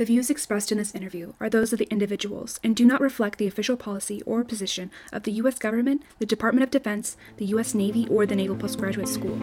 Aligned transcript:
The 0.00 0.06
views 0.06 0.30
expressed 0.30 0.72
in 0.72 0.78
this 0.78 0.94
interview 0.94 1.34
are 1.40 1.50
those 1.50 1.74
of 1.74 1.78
the 1.78 1.90
individuals 1.90 2.58
and 2.64 2.74
do 2.74 2.86
not 2.86 3.02
reflect 3.02 3.36
the 3.36 3.46
official 3.46 3.76
policy 3.76 4.22
or 4.22 4.42
position 4.42 4.90
of 5.12 5.24
the 5.24 5.32
U.S. 5.32 5.58
government, 5.58 6.04
the 6.18 6.24
Department 6.24 6.62
of 6.62 6.70
Defense, 6.70 7.18
the 7.36 7.44
U.S. 7.44 7.74
Navy, 7.74 8.08
or 8.08 8.24
the 8.24 8.34
Naval 8.34 8.56
Postgraduate 8.56 9.08
School. 9.08 9.38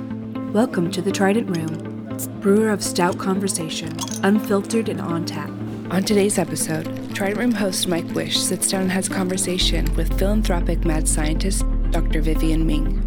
Welcome 0.54 0.89
to 0.93 1.01
the 1.04 1.12
Trident 1.12 1.55
Room, 1.55 2.17
brewer 2.41 2.71
of 2.71 2.83
stout 2.83 3.20
conversation, 3.20 3.96
unfiltered 4.23 4.89
and 4.89 4.99
on 4.99 5.25
tap. 5.25 5.51
On 5.91 6.04
today's 6.04 6.39
episode, 6.39 7.13
Trident 7.13 7.37
Room 7.37 7.51
host 7.51 7.87
Mike 7.87 8.09
Wish 8.15 8.39
sits 8.39 8.71
down 8.71 8.81
and 8.81 8.91
has 8.91 9.09
a 9.09 9.11
conversation 9.11 9.93
with 9.93 10.17
philanthropic 10.17 10.83
mad 10.83 11.07
scientist 11.07 11.65
Dr. 11.91 12.19
Vivienne 12.19 12.65
Ming. 12.65 13.03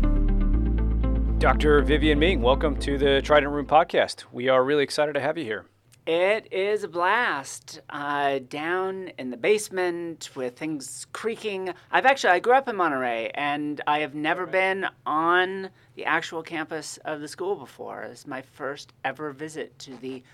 Dr. 1.40 1.82
Vivienne 1.82 2.20
Ming, 2.20 2.42
welcome 2.42 2.76
to 2.76 2.96
the 2.96 3.20
Trident 3.22 3.50
Room 3.50 3.66
podcast. 3.66 4.22
We 4.30 4.48
are 4.48 4.62
really 4.62 4.84
excited 4.84 5.14
to 5.14 5.20
have 5.20 5.36
you 5.36 5.44
here. 5.44 5.64
It 6.12 6.48
is 6.50 6.82
a 6.82 6.88
blast. 6.88 7.82
Uh, 7.88 8.40
down 8.48 9.12
in 9.16 9.30
the 9.30 9.36
basement 9.36 10.30
with 10.34 10.58
things 10.58 11.06
creaking. 11.12 11.72
I've 11.92 12.04
actually 12.04 12.30
I 12.30 12.40
grew 12.40 12.54
up 12.54 12.66
in 12.66 12.74
Monterey, 12.74 13.30
and 13.32 13.80
I 13.86 14.00
have 14.00 14.12
never 14.12 14.44
been 14.44 14.86
on 15.06 15.70
the 15.94 16.04
actual 16.06 16.42
campus 16.42 16.98
of 17.04 17.20
the 17.20 17.28
school 17.28 17.54
before. 17.54 18.02
It's 18.02 18.26
my 18.26 18.42
first 18.42 18.92
ever 19.04 19.30
visit 19.30 19.78
to 19.78 19.96
the 19.98 20.24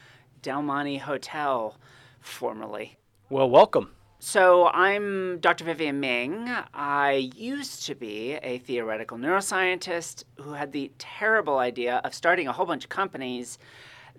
Del 0.41 0.63
Monte 0.63 0.97
Hotel, 0.97 1.77
formerly. 2.21 2.97
Well, 3.29 3.51
welcome. 3.51 3.91
So 4.19 4.69
I'm 4.69 5.41
Dr. 5.41 5.65
Vivienne 5.65 6.01
Ming. 6.01 6.49
I 6.73 7.31
used 7.37 7.85
to 7.85 7.95
be 7.95 8.37
a 8.43 8.61
theoretical 8.61 9.19
neuroscientist 9.19 10.25
who 10.37 10.55
had 10.55 10.73
the 10.73 10.91
terrible 10.97 11.59
idea 11.59 12.01
of 12.03 12.15
starting 12.15 12.49
a 12.49 12.53
whole 12.53 12.65
bunch 12.65 12.85
of 12.85 12.89
companies 12.89 13.59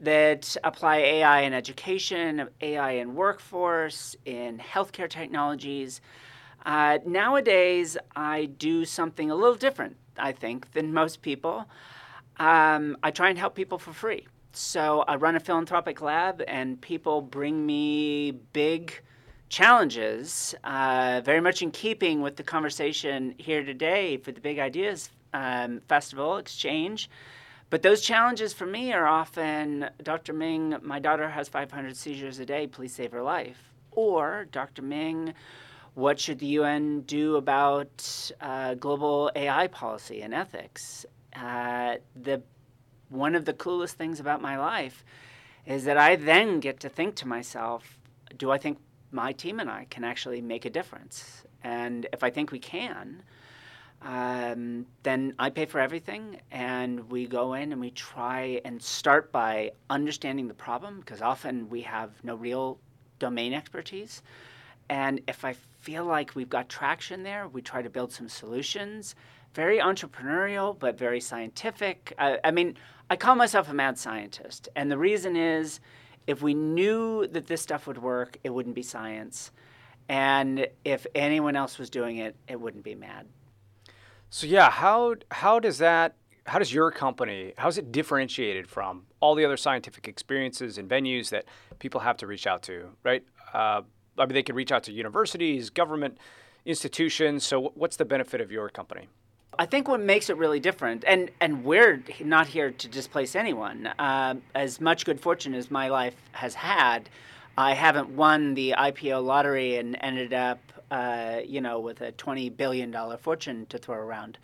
that 0.01 0.55
apply 0.63 0.97
AI 0.97 1.41
in 1.41 1.53
education, 1.53 2.49
AI 2.61 2.91
in 2.91 3.15
workforce, 3.15 4.15
in 4.25 4.57
healthcare 4.59 5.09
technologies. 5.09 6.01
Uh, 6.66 6.99
nowadays, 7.05 7.97
I 8.16 8.45
do 8.45 8.85
something 8.85 9.31
a 9.31 9.35
little 9.35 9.55
different, 9.55 9.95
I 10.17 10.31
think, 10.31 10.72
than 10.73 10.94
most 10.94 11.22
people. 11.22 11.66
Um, 12.38 12.97
I 13.03 13.11
try 13.11 13.30
and 13.30 13.38
help 13.38 13.55
people 13.55 13.77
for 13.77 13.94
free. 13.94 14.27
So 14.52 15.03
I 15.07 15.16
run 15.16 15.35
a 15.35 15.39
philanthropic 15.39 16.02
lab, 16.02 16.44
and 16.47 16.79
people 16.81 17.22
bring 17.22 17.66
me 17.66 18.31
big 18.31 19.02
challenges, 19.50 20.55
uh, 20.63 21.22
very 21.23 21.41
much 21.41 21.61
in 21.61 21.72
keeping 21.72 22.22
with 22.22 22.35
the 22.35 22.44
conversation 22.44 23.33
here 23.38 23.63
today 23.63 24.17
for 24.17 24.31
the 24.31 24.41
Big 24.41 24.59
Ideas 24.59 25.09
um, 25.33 25.81
Festival 25.88 26.38
Exchange. 26.38 27.09
But 27.69 27.81
those 27.81 28.01
challenges 28.01 28.53
for 28.53 28.65
me 28.65 28.93
are 28.93 29.05
often 29.05 29.89
Dr. 30.01 30.31
Ming, 30.31 30.75
my 30.81 30.99
daughter 30.99 31.29
has 31.29 31.49
500 31.49 31.97
seizures 31.97 32.39
a 32.39 32.45
day, 32.45 32.65
please 32.67 32.93
save 32.93 33.11
her 33.11 33.21
life. 33.21 33.73
Or, 33.91 34.47
Dr. 34.51 34.81
Ming, 34.81 35.33
what 35.93 36.19
should 36.19 36.39
the 36.39 36.45
UN 36.45 37.01
do 37.01 37.35
about 37.35 38.31
uh, 38.39 38.75
global 38.75 39.31
AI 39.35 39.67
policy 39.67 40.21
and 40.21 40.33
ethics? 40.33 41.05
Uh, 41.35 41.95
the, 42.15 42.41
one 43.09 43.35
of 43.35 43.43
the 43.43 43.53
coolest 43.53 43.97
things 43.97 44.21
about 44.21 44.41
my 44.41 44.57
life 44.57 45.03
is 45.65 45.83
that 45.83 45.97
I 45.97 46.15
then 46.15 46.61
get 46.61 46.79
to 46.81 46.89
think 46.89 47.15
to 47.15 47.27
myself, 47.27 47.99
do 48.38 48.49
I 48.49 48.57
think 48.57 48.77
my 49.11 49.33
team 49.33 49.59
and 49.59 49.69
I 49.69 49.88
can 49.89 50.05
actually 50.05 50.39
make 50.39 50.63
a 50.63 50.69
difference? 50.69 51.43
And 51.63 52.07
if 52.13 52.23
I 52.23 52.29
think 52.29 52.51
we 52.51 52.59
can, 52.59 53.23
um, 54.02 54.86
then 55.03 55.34
I 55.40 55.50
pay 55.50 55.66
for 55.66 55.80
everything, 55.80 56.40
and 56.52 57.09
we 57.09 57.26
go 57.26 57.53
in 57.53 57.72
and 57.72 57.81
we 57.81 57.92
try 57.92 58.62
and 58.64 58.81
start 58.81 59.31
by 59.31 59.72
understanding 59.90 60.48
the 60.48 60.53
problem 60.53 61.00
because 61.00 61.22
often 61.22 61.70
we 61.70 61.81
have 61.81 62.12
no 62.23 62.36
real 62.36 62.78
domain 63.20 63.53
expertise. 63.53 64.22
And 64.90 65.22
if 65.28 65.44
I 65.44 65.53
feel 65.81 66.06
like 66.06 66.36
we've 66.36 66.50
got 66.50 66.70
traction 66.70 67.23
there, 67.23 67.48
we 67.48 67.62
try 67.62 67.81
to 67.81 67.90
build 67.90 68.12
some 68.12 68.30
solutions. 68.30 69.16
Very 69.53 69.80
entrepreneurial, 69.80 70.78
but 70.78 70.97
very 70.97 71.19
scientific. 71.19 72.13
I, 72.19 72.40
I 72.44 72.52
mean, 72.52 72.78
I 73.09 73.16
call 73.16 73.36
myself 73.36 73.69
a 73.69 73.74
mad 73.74 73.97
scientist, 73.97 74.69
and 74.75 74.91
the 74.91 74.97
reason 74.97 75.36
is 75.36 75.80
if 76.28 76.41
we 76.41 76.53
knew 76.53 77.25
that 77.28 77.47
this 77.47 77.62
stuff 77.62 77.88
would 77.88 77.97
work, 77.97 78.38
it 78.44 78.50
wouldn't 78.50 78.75
be 78.75 78.84
science. 78.84 79.52
And 80.09 80.68
if 80.86 81.07
anyone 81.16 81.56
else 81.56 81.78
was 81.78 81.90
doing 81.90 82.18
it, 82.18 82.36
it 82.47 82.59
wouldn't 82.59 82.84
be 82.84 82.96
mad. 82.96 83.25
So 84.29 84.45
yeah, 84.47 84.69
how 84.69 85.15
how 85.31 85.59
does 85.59 85.77
that 85.77 86.15
how 86.45 86.59
does 86.59 86.73
your 86.73 86.91
company 86.91 87.53
how 87.57 87.67
is 87.67 87.77
it 87.77 87.91
differentiated 87.91 88.67
from 88.67 89.03
all 89.19 89.35
the 89.35 89.45
other 89.45 89.57
scientific 89.57 90.07
experiences 90.07 90.77
and 90.77 90.89
venues 90.89 91.29
that 91.29 91.45
people 91.79 92.01
have 92.01 92.17
to 92.17 92.27
reach 92.27 92.45
out 92.45 92.61
to, 92.63 92.89
right? 93.03 93.23
Uh, 93.53 93.81
I 94.17 94.25
mean, 94.25 94.33
they 94.33 94.43
can 94.43 94.55
reach 94.55 94.71
out 94.71 94.83
to 94.83 94.91
universities, 94.91 95.69
government 95.69 96.17
institutions. 96.65 97.45
So 97.45 97.71
what's 97.75 97.97
the 97.97 98.05
benefit 98.05 98.41
of 98.41 98.51
your 98.51 98.69
company? 98.69 99.07
I 99.59 99.65
think 99.65 99.88
what 99.88 100.01
makes 100.01 100.29
it 100.29 100.38
really 100.38 100.59
different, 100.59 101.03
and, 101.07 101.31
and 101.41 101.63
we're 101.63 102.03
not 102.23 102.45
here 102.47 102.69
to 102.69 102.88
displace 102.88 103.35
anyone. 103.35 103.88
Uh, 103.97 104.35
as 104.53 104.79
much 104.79 105.03
good 105.03 105.19
fortune 105.19 105.55
as 105.55 105.71
my 105.71 105.88
life 105.88 106.15
has 106.33 106.53
had, 106.53 107.09
I 107.57 107.73
haven't 107.73 108.09
won 108.09 108.53
the 108.53 108.75
IPO 108.77 109.23
lottery 109.23 109.77
and 109.77 109.97
ended 110.01 110.31
up 110.31 110.59
uh, 110.92 111.40
you 111.46 111.62
know, 111.62 111.80
with 111.80 112.02
a 112.02 112.12
$20 112.14 112.56
billion 112.56 112.94
fortune 113.18 113.66
to 113.68 113.78
throw 113.78 113.98
around. 113.98 114.38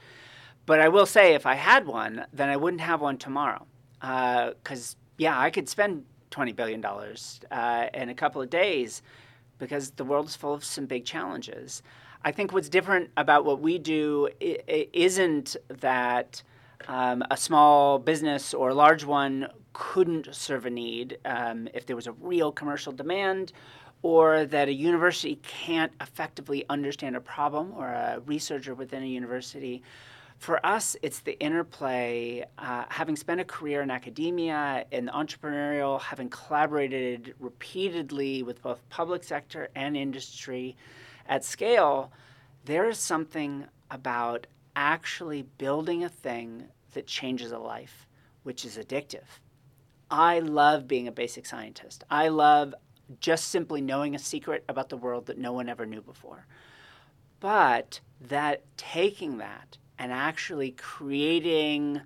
But 0.66 0.80
I 0.80 0.88
will 0.90 1.06
say, 1.06 1.34
if 1.34 1.46
I 1.46 1.56
had 1.56 1.86
one, 1.86 2.26
then 2.32 2.50
I 2.50 2.58
wouldn't 2.58 2.82
have 2.82 3.02
one 3.02 3.18
tomorrow. 3.18 3.66
Because, 4.00 4.94
uh, 4.94 4.98
yeah, 5.18 5.40
I 5.40 5.50
could 5.50 5.68
spend 5.68 6.06
$20 6.32 6.56
billion 6.56 6.84
uh, 6.84 7.88
in 7.94 8.10
a 8.10 8.16
couple 8.16 8.42
of 8.42 8.50
days 8.50 9.02
because 9.60 9.92
the 9.92 10.04
world 10.04 10.28
is 10.28 10.36
full 10.36 10.54
of 10.54 10.64
some 10.64 10.86
big 10.86 11.06
challenges. 11.06 11.84
I 12.26 12.32
think 12.32 12.54
what's 12.54 12.70
different 12.70 13.12
about 13.18 13.46
what 13.46 13.60
we 13.60 13.78
do 13.78 14.30
isn't 14.40 15.56
that 15.68 16.42
um, 16.88 17.24
a 17.30 17.38
small 17.38 18.00
business 18.00 18.54
or 18.54 18.70
a 18.70 18.74
large 18.74 19.04
one 19.04 19.48
couldn't 19.74 20.34
serve 20.34 20.66
a 20.66 20.70
need 20.70 21.18
um, 21.26 21.68
if 21.74 21.86
there 21.86 21.96
was 21.96 22.08
a 22.08 22.12
real 22.14 22.52
commercial 22.52 22.92
demand 22.94 23.54
or 24.04 24.46
that 24.46 24.68
a 24.68 24.74
university 24.74 25.40
can't 25.44 25.92
effectively 26.02 26.66
understand 26.70 27.16
a 27.16 27.22
problem 27.22 27.74
or 27.76 27.88
a 27.88 28.22
researcher 28.26 28.76
within 28.76 29.02
a 29.02 29.08
university. 29.08 29.82
For 30.38 30.64
us, 30.66 30.98
it's 31.02 31.22
the 31.22 31.40
interplay. 31.40 32.44
Uh, 32.58 32.84
having 32.90 33.16
spent 33.16 33.40
a 33.40 33.46
career 33.46 33.82
in 33.82 33.90
academia, 33.90 34.86
in 34.92 35.08
entrepreneurial, 35.08 36.02
having 36.02 36.30
collaborated 36.30 37.34
repeatedly 37.40 38.44
with 38.44 38.62
both 38.62 38.88
public 38.90 39.24
sector 39.24 39.70
and 39.74 39.96
industry 39.96 40.76
at 41.30 41.46
scale, 41.46 42.12
there 42.66 42.90
is 42.90 43.00
something 43.00 43.66
about 43.90 44.48
actually 44.76 45.44
building 45.58 46.04
a 46.04 46.10
thing 46.10 46.64
that 46.94 47.08
changes 47.08 47.54
a 47.54 47.58
life, 47.58 48.06
which 48.44 48.66
is 48.66 48.78
addictive. 48.78 49.40
I 50.12 50.40
love 50.40 50.90
being 50.90 51.08
a 51.08 51.12
basic 51.12 51.46
scientist. 51.46 52.04
I 52.10 52.28
love 52.28 52.76
just 53.20 53.50
simply 53.50 53.82
knowing 53.82 54.16
a 54.16 54.20
secret 54.20 54.64
about 54.68 54.90
the 54.90 54.98
world 54.98 55.26
that 55.28 55.38
no 55.38 55.54
one 55.54 55.70
ever 55.70 55.86
knew 55.86 56.02
before. 56.02 56.46
But 57.40 58.00
that 58.22 58.64
taking 58.78 59.38
that 59.38 59.78
and 60.00 60.12
actually 60.12 60.72
creating 60.72 62.02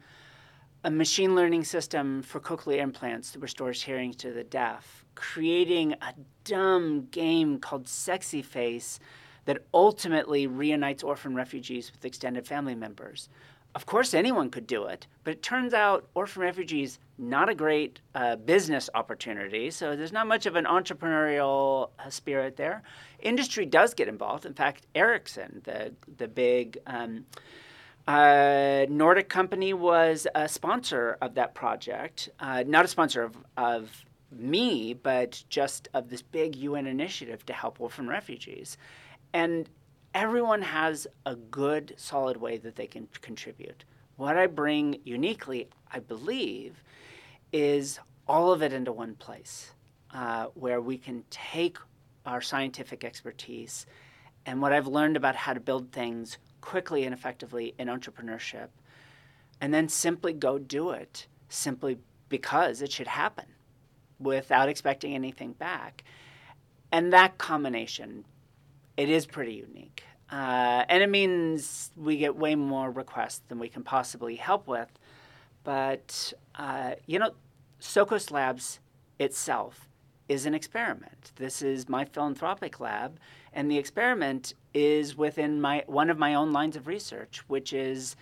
a 0.83 0.91
machine 0.91 1.35
learning 1.35 1.63
system 1.63 2.21
for 2.21 2.39
cochlear 2.39 2.79
implants 2.79 3.31
that 3.31 3.39
restores 3.39 3.83
hearing 3.83 4.13
to 4.15 4.31
the 4.31 4.43
deaf, 4.43 5.05
creating 5.15 5.93
a 5.93 6.13
dumb 6.43 7.07
game 7.11 7.59
called 7.59 7.87
Sexy 7.87 8.41
Face 8.41 8.99
that 9.45 9.63
ultimately 9.73 10.47
reunites 10.47 11.03
orphan 11.03 11.35
refugees 11.35 11.91
with 11.91 12.05
extended 12.05 12.47
family 12.47 12.75
members 12.75 13.29
of 13.77 13.85
course, 13.85 14.15
anyone 14.15 14.49
could 14.49 14.65
do 14.65 14.85
it, 14.85 15.05
but 15.23 15.33
it 15.35 15.43
turns 15.43 15.71
out 15.71 16.07
orphan 16.15 16.41
refugees 16.41 16.97
not 17.17 17.49
a 17.49 17.55
great 17.55 17.99
uh, 18.15 18.35
business 18.35 18.89
opportunity. 18.93 19.71
So 19.71 19.95
there's 19.95 20.11
not 20.11 20.27
much 20.27 20.45
of 20.45 20.55
an 20.55 20.65
entrepreneurial 20.65 21.89
uh, 21.99 22.09
spirit 22.09 22.57
there. 22.57 22.83
Industry 23.19 23.65
does 23.65 23.93
get 23.93 24.07
involved. 24.07 24.45
In 24.45 24.53
fact, 24.53 24.85
Ericsson, 24.93 25.61
the 25.63 25.93
the 26.17 26.27
big 26.27 26.77
um, 26.85 27.25
uh, 28.07 28.85
Nordic 28.89 29.29
company, 29.29 29.73
was 29.73 30.27
a 30.35 30.47
sponsor 30.47 31.17
of 31.21 31.33
that 31.35 31.55
project. 31.55 32.29
Uh, 32.39 32.63
not 32.67 32.85
a 32.85 32.87
sponsor 32.87 33.23
of, 33.23 33.35
of 33.57 34.05
me, 34.31 34.93
but 34.93 35.43
just 35.49 35.87
of 35.93 36.09
this 36.09 36.21
big 36.21 36.55
UN 36.55 36.87
initiative 36.87 37.45
to 37.47 37.53
help 37.53 37.81
orphan 37.81 38.07
refugees. 38.07 38.77
And 39.33 39.69
everyone 40.13 40.61
has 40.61 41.07
a 41.25 41.35
good, 41.35 41.93
solid 41.97 42.37
way 42.37 42.57
that 42.57 42.75
they 42.75 42.87
can 42.87 43.07
contribute. 43.21 43.85
What 44.15 44.37
I 44.37 44.47
bring 44.47 44.99
uniquely, 45.03 45.69
I 45.91 45.99
believe, 45.99 46.81
is 47.51 47.99
all 48.27 48.51
of 48.51 48.61
it 48.61 48.73
into 48.73 48.91
one 48.91 49.15
place 49.15 49.73
uh, 50.13 50.45
where 50.53 50.81
we 50.81 50.97
can 50.97 51.23
take 51.29 51.77
our 52.25 52.41
scientific 52.41 53.03
expertise 53.03 53.85
and 54.45 54.61
what 54.61 54.73
I've 54.73 54.87
learned 54.87 55.17
about 55.17 55.35
how 55.35 55.53
to 55.53 55.59
build 55.59 55.91
things 55.91 56.37
quickly 56.61 57.03
and 57.03 57.13
effectively 57.13 57.73
in 57.77 57.87
entrepreneurship, 57.87 58.69
and 59.61 59.73
then 59.73 59.89
simply 59.89 60.33
go 60.33 60.57
do 60.57 60.91
it 60.91 61.27
simply 61.49 61.97
because 62.29 62.81
it 62.81 62.91
should 62.91 63.07
happen 63.07 63.45
without 64.19 64.69
expecting 64.69 65.13
anything 65.15 65.53
back. 65.53 66.03
and 66.91 67.11
that 67.13 67.37
combination, 67.37 68.25
it 68.95 69.09
is 69.09 69.25
pretty 69.25 69.53
unique. 69.53 70.03
Uh, 70.31 70.83
and 70.89 71.03
it 71.03 71.09
means 71.09 71.91
we 71.95 72.17
get 72.17 72.35
way 72.35 72.55
more 72.55 72.91
requests 72.91 73.41
than 73.47 73.59
we 73.59 73.69
can 73.69 73.83
possibly 73.83 74.35
help 74.35 74.67
with. 74.67 74.87
But, 75.67 76.31
uh, 76.55 76.91
you 77.07 77.19
know, 77.19 77.31
Socos 77.81 78.31
Labs 78.31 78.79
itself 79.19 79.89
is 80.29 80.45
an 80.45 80.53
experiment. 80.53 81.33
This 81.35 81.61
is 81.61 81.89
my 81.89 82.05
philanthropic 82.05 82.79
lab, 82.79 83.19
and 83.51 83.69
the 83.69 83.77
experiment 83.77 84.53
is 84.73 85.17
within 85.17 85.59
my 85.59 85.83
one 85.87 86.09
of 86.09 86.17
my 86.17 86.35
own 86.35 86.53
lines 86.53 86.77
of 86.77 86.87
research, 86.87 87.43
which 87.47 87.73
is 87.73 88.15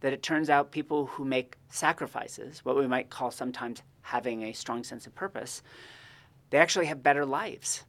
that 0.00 0.12
it 0.12 0.24
turns 0.24 0.50
out 0.50 0.72
people 0.72 1.06
who 1.06 1.24
make 1.24 1.56
sacrifices, 1.68 2.64
what 2.64 2.76
we 2.76 2.88
might 2.88 3.10
call 3.10 3.30
sometimes 3.30 3.80
having 4.02 4.42
a 4.42 4.52
strong 4.52 4.82
sense 4.82 5.06
of 5.06 5.14
purpose, 5.14 5.62
they 6.50 6.58
actually 6.58 6.86
have 6.86 7.00
better 7.00 7.24
lives. 7.24 7.84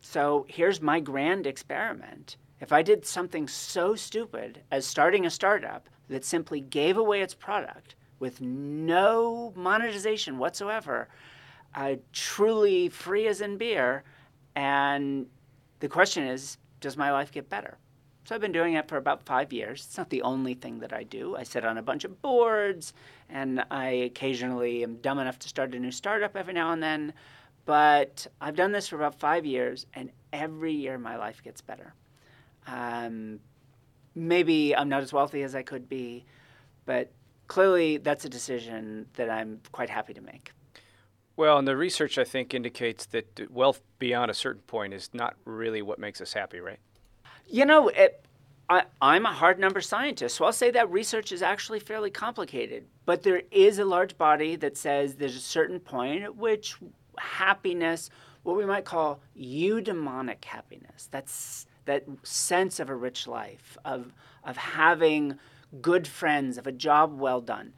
So 0.00 0.44
here's 0.48 0.82
my 0.82 0.98
grand 0.98 1.46
experiment. 1.46 2.36
If 2.58 2.72
I 2.72 2.82
did 2.82 3.06
something 3.06 3.46
so 3.46 3.94
stupid 3.94 4.62
as 4.72 4.84
starting 4.84 5.24
a 5.24 5.30
startup 5.30 5.88
that 6.08 6.24
simply 6.24 6.60
gave 6.60 6.96
away 6.96 7.20
its 7.20 7.32
product 7.32 7.94
with 8.20 8.40
no 8.40 9.52
monetization 9.56 10.38
whatsoever, 10.38 11.08
uh, 11.74 11.96
truly 12.12 12.88
free 12.88 13.26
as 13.26 13.40
in 13.40 13.56
beer, 13.56 14.04
and 14.54 15.26
the 15.80 15.88
question 15.88 16.24
is, 16.24 16.58
does 16.80 16.96
my 16.96 17.10
life 17.10 17.32
get 17.32 17.48
better? 17.48 17.78
So 18.24 18.34
I've 18.34 18.40
been 18.40 18.52
doing 18.52 18.74
it 18.74 18.86
for 18.86 18.96
about 18.96 19.24
five 19.24 19.52
years. 19.52 19.86
It's 19.86 19.98
not 19.98 20.10
the 20.10 20.22
only 20.22 20.54
thing 20.54 20.78
that 20.80 20.92
I 20.92 21.02
do. 21.02 21.36
I 21.36 21.42
sit 21.42 21.64
on 21.64 21.78
a 21.78 21.82
bunch 21.82 22.04
of 22.04 22.22
boards, 22.22 22.92
and 23.28 23.64
I 23.70 23.88
occasionally 23.88 24.82
am 24.84 24.96
dumb 24.96 25.18
enough 25.18 25.38
to 25.40 25.48
start 25.48 25.74
a 25.74 25.78
new 25.78 25.90
startup 25.90 26.36
every 26.36 26.54
now 26.54 26.72
and 26.72 26.82
then. 26.82 27.12
But 27.64 28.26
I've 28.40 28.56
done 28.56 28.72
this 28.72 28.88
for 28.88 28.96
about 28.96 29.18
five 29.18 29.46
years, 29.46 29.86
and 29.94 30.10
every 30.32 30.72
year 30.72 30.98
my 30.98 31.16
life 31.16 31.42
gets 31.42 31.60
better. 31.60 31.94
Um, 32.66 33.40
maybe 34.14 34.76
I'm 34.76 34.88
not 34.88 35.02
as 35.02 35.12
wealthy 35.12 35.42
as 35.42 35.54
I 35.54 35.62
could 35.62 35.88
be, 35.88 36.24
but 36.84 37.10
clearly 37.50 37.96
that's 37.96 38.24
a 38.24 38.28
decision 38.28 39.06
that 39.14 39.28
I'm 39.28 39.60
quite 39.72 39.90
happy 39.90 40.14
to 40.14 40.20
make. 40.20 40.52
Well, 41.36 41.58
and 41.58 41.66
the 41.66 41.76
research 41.76 42.16
I 42.16 42.22
think 42.22 42.54
indicates 42.54 43.06
that 43.06 43.50
wealth 43.50 43.80
beyond 43.98 44.30
a 44.30 44.34
certain 44.34 44.62
point 44.62 44.94
is 44.94 45.10
not 45.12 45.34
really 45.44 45.82
what 45.82 45.98
makes 45.98 46.20
us 46.20 46.32
happy, 46.32 46.60
right? 46.60 46.78
You 47.48 47.64
know, 47.64 47.88
it, 47.88 48.24
I, 48.68 48.84
I'm 49.02 49.26
a 49.26 49.32
hard 49.32 49.58
number 49.58 49.80
scientist, 49.80 50.36
so 50.36 50.44
I'll 50.44 50.52
say 50.52 50.70
that 50.70 50.88
research 50.92 51.32
is 51.32 51.42
actually 51.42 51.80
fairly 51.80 52.10
complicated. 52.10 52.86
But 53.04 53.24
there 53.24 53.42
is 53.50 53.80
a 53.80 53.84
large 53.84 54.16
body 54.16 54.54
that 54.54 54.76
says 54.76 55.16
there's 55.16 55.34
a 55.34 55.40
certain 55.40 55.80
point 55.80 56.22
at 56.22 56.36
which 56.36 56.76
happiness, 57.18 58.10
what 58.44 58.56
we 58.56 58.64
might 58.64 58.84
call 58.84 59.20
eudaimonic 59.36 60.44
happiness, 60.44 61.08
that's 61.10 61.66
that 61.86 62.04
sense 62.22 62.78
of 62.78 62.90
a 62.90 62.94
rich 62.94 63.26
life, 63.26 63.76
of, 63.84 64.12
of 64.44 64.56
having 64.56 65.36
good 65.80 66.06
friends, 66.06 66.58
of 66.58 66.66
a 66.66 66.72
job 66.72 67.18
well 67.18 67.40
done, 67.40 67.72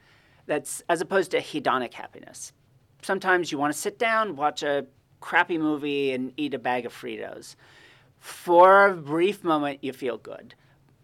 that's 0.47 0.83
as 0.89 1.01
opposed 1.01 1.31
to 1.33 1.41
hedonic 1.41 1.95
happiness. 1.95 2.53
Sometimes 3.03 3.51
you 3.51 3.59
want 3.59 3.73
to 3.73 3.79
sit 3.79 3.99
down, 3.99 4.37
watch 4.37 4.63
a 4.63 4.87
crappy 5.21 5.59
movie, 5.59 6.13
and 6.13 6.33
eat 6.37 6.55
a 6.55 6.59
bag 6.59 6.87
of 6.87 6.93
Fritos. 6.93 7.57
For 8.19 8.87
a 8.87 8.95
brief 8.95 9.43
moment, 9.43 9.83
you 9.83 9.93
feel 9.93 10.17
good, 10.17 10.55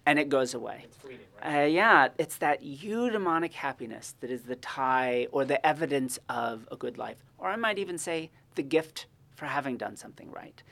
and 0.06 0.18
it 0.18 0.28
goes 0.28 0.54
away. 0.54 0.82
It's 0.84 0.96
fleeting, 0.96 1.26
right? 1.42 1.64
Uh, 1.64 1.66
yeah, 1.66 2.08
it's 2.18 2.36
that 2.38 2.62
eudaimonic 2.62 3.52
happiness 3.52 4.14
that 4.20 4.30
is 4.30 4.42
the 4.42 4.56
tie 4.56 5.26
or 5.32 5.44
the 5.44 5.64
evidence 5.66 6.18
of 6.28 6.68
a 6.70 6.76
good 6.76 6.96
life. 6.98 7.18
Or 7.38 7.48
I 7.48 7.56
might 7.56 7.78
even 7.78 7.98
say 7.98 8.30
the 8.54 8.62
gift 8.62 9.06
for 9.34 9.46
having 9.46 9.76
done 9.76 9.96
something 9.96 10.30
right. 10.30 10.62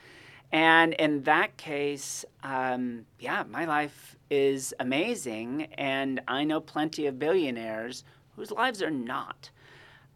And 0.52 0.94
in 0.94 1.22
that 1.24 1.56
case, 1.56 2.24
um, 2.42 3.06
yeah, 3.18 3.44
my 3.48 3.64
life 3.64 4.16
is 4.30 4.74
amazing. 4.80 5.68
And 5.74 6.20
I 6.28 6.44
know 6.44 6.60
plenty 6.60 7.06
of 7.06 7.18
billionaires 7.18 8.04
whose 8.36 8.50
lives 8.50 8.82
are 8.82 8.90
not. 8.90 9.50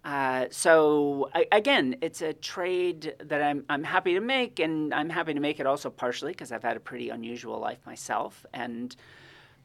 Uh, 0.04 0.46
so 0.50 1.28
I, 1.34 1.46
again, 1.52 1.96
it's 2.00 2.22
a 2.22 2.32
trade 2.32 3.14
that 3.22 3.42
I'm, 3.42 3.64
I'm 3.68 3.84
happy 3.84 4.14
to 4.14 4.20
make, 4.20 4.58
and 4.58 4.94
I'm 4.94 5.10
happy 5.10 5.34
to 5.34 5.40
make 5.40 5.60
it 5.60 5.66
also 5.66 5.90
partially 5.90 6.32
because 6.32 6.52
I've 6.52 6.62
had 6.62 6.76
a 6.76 6.80
pretty 6.80 7.10
unusual 7.10 7.58
life 7.58 7.84
myself, 7.84 8.46
and 8.54 8.96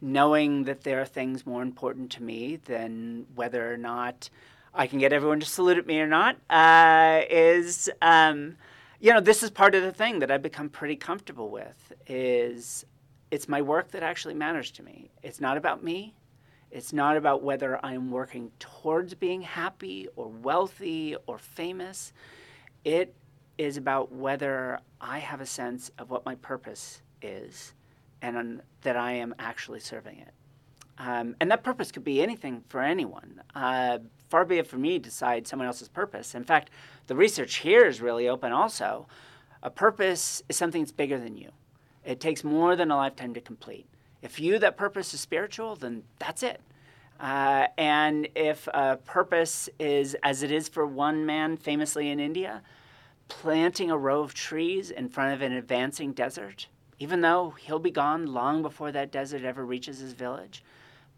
knowing 0.02 0.66
that 0.66 0.82
there 0.82 1.00
are 1.00 1.06
things 1.06 1.46
more 1.46 1.62
important 1.62 2.12
to 2.12 2.24
me 2.24 2.58
than 2.58 3.26
whether 3.36 3.72
or 3.72 3.78
not 3.78 4.30
I 4.74 4.88
can 4.88 5.00
get 5.00 5.14
everyone 5.14 5.40
to 5.40 5.46
salute 5.46 5.78
at 5.78 5.88
me 5.88 6.02
or 6.02 6.08
not 6.08 6.36
uh, 6.50 7.22
is, 7.30 7.90
um, 8.02 8.58
you 9.00 9.14
know, 9.14 9.20
this 9.20 9.44
is 9.44 9.50
part 9.50 9.76
of 9.76 9.84
the 9.84 9.92
thing 9.92 10.20
that 10.20 10.32
I've 10.32 10.42
become 10.42 10.70
pretty 10.70 10.96
comfortable 10.96 11.50
with. 11.50 11.94
Is 12.08 12.86
it's 13.32 13.48
my 13.48 13.62
work 13.62 13.92
that 13.92 14.04
actually 14.04 14.34
matters 14.34 14.72
to 14.72 14.84
me. 14.84 15.10
It's 15.24 15.42
not 15.42 15.58
about 15.58 15.84
me. 15.84 16.16
It's 16.72 16.94
not 16.94 17.16
about 17.18 17.42
whether 17.42 17.84
I'm 17.86 18.12
working 18.12 18.52
towards 18.60 19.14
being 19.14 19.42
happy 19.42 20.08
or 20.16 20.28
wealthy 20.28 21.16
or 21.26 21.38
famous. 21.38 22.12
It 22.84 23.14
is 23.58 23.78
about 23.78 24.12
whether 24.12 24.80
I 25.00 25.20
have 25.20 25.42
a 25.42 25.46
sense 25.46 25.92
of 25.98 26.10
what 26.10 26.26
my 26.26 26.36
purpose 26.36 27.02
is 27.22 27.74
and 28.22 28.62
that 28.82 28.98
I 28.98 29.14
am 29.14 29.34
actually 29.40 29.80
serving 29.80 30.20
it. 30.20 30.34
Um, 30.98 31.36
and 31.40 31.52
that 31.52 31.64
purpose 31.64 31.92
could 31.92 32.04
be 32.04 32.22
anything 32.22 32.64
for 32.68 32.82
anyone. 32.82 33.42
Uh, 33.54 34.00
far 34.36 34.44
be 34.44 34.58
it 34.58 34.68
for 34.68 34.78
me 34.78 35.00
to 35.00 35.06
decide 35.06 35.48
someone 35.48 35.66
else's 35.66 35.88
purpose. 35.88 36.36
In 36.36 36.44
fact, 36.44 36.70
the 37.08 37.16
research 37.16 37.56
here 37.60 37.86
is 37.86 38.02
really 38.02 38.28
open 38.28 38.52
also. 38.52 39.08
A 39.64 39.70
purpose 39.70 40.44
is 40.50 40.58
something 40.58 40.82
that's 40.82 40.92
bigger 40.92 41.18
than 41.18 41.38
you, 41.38 41.52
it 42.04 42.20
takes 42.20 42.44
more 42.44 42.76
than 42.76 42.92
a 42.92 42.98
lifetime 42.98 43.34
to 43.36 43.40
complete. 43.40 43.86
If 44.22 44.38
you, 44.38 44.60
that 44.60 44.76
purpose 44.76 45.14
is 45.14 45.22
spiritual, 45.22 45.78
then 45.78 46.04
that's 46.20 46.44
it. 46.44 46.60
Uh, 47.18 47.68
and 47.78 48.28
if 48.36 48.68
a 48.74 48.98
purpose 49.06 49.70
is, 49.80 50.18
as 50.22 50.44
it 50.44 50.52
is 50.52 50.68
for 50.68 50.86
one 50.86 51.26
man 51.26 51.56
famously 51.56 52.10
in 52.10 52.20
India, 52.20 52.62
planting 53.30 53.90
a 53.90 53.98
row 53.98 54.20
of 54.20 54.34
trees 54.34 54.92
in 54.92 55.08
front 55.08 55.34
of 55.34 55.42
an 55.42 55.54
advancing 55.54 56.12
desert, 56.12 56.68
even 57.00 57.22
though 57.22 57.52
he'll 57.52 57.80
be 57.80 57.90
gone 57.90 58.34
long 58.34 58.62
before 58.62 58.92
that 58.92 59.14
desert 59.14 59.46
ever 59.46 59.66
reaches 59.66 60.00
his 60.00 60.12
village, 60.12 60.62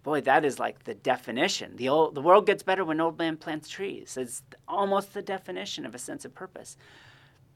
boy, 0.08 0.22
that 0.22 0.46
is 0.46 0.58
like 0.58 0.86
the 0.86 0.94
definition. 0.94 1.76
The, 1.76 1.90
old, 1.90 2.16
the 2.16 2.22
world 2.22 2.46
gets 2.46 2.64
better 2.64 2.86
when 2.86 3.02
old 3.02 3.20
man 3.20 3.36
plants 3.36 3.68
trees. 3.68 4.16
It's 4.16 4.42
almost 4.66 5.14
the 5.14 5.22
definition 5.22 5.86
of 5.86 5.94
a 5.94 6.00
sense 6.00 6.24
of 6.24 6.34
purpose. 6.34 6.78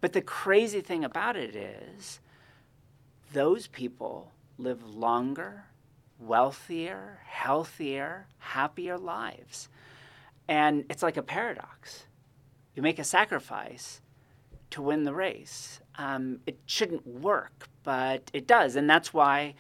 But 0.02 0.12
the 0.12 0.22
crazy 0.22 0.82
thing 0.82 1.06
about 1.06 1.38
it 1.38 1.56
is, 1.56 2.20
those 3.32 3.68
people 3.68 4.34
live 4.58 4.84
longer, 4.84 5.64
wealthier, 6.20 7.22
healthier, 7.26 8.28
happier 8.40 8.98
lives. 8.98 9.70
And 10.50 10.84
it's 10.90 11.04
like 11.04 11.16
a 11.16 11.24
paradox. 11.24 12.06
You 12.76 12.84
make 12.84 13.00
a 13.00 13.06
sacrifice 13.06 14.02
to 14.72 14.82
win 14.82 15.04
the 15.04 15.14
race. 15.14 15.80
Um, 15.96 16.42
it 16.46 16.60
shouldn't 16.66 17.08
work, 17.08 17.70
but 17.84 18.30
it 18.34 18.46
does. 18.46 18.76
And 18.76 18.90
that's 18.90 19.14
why 19.14 19.56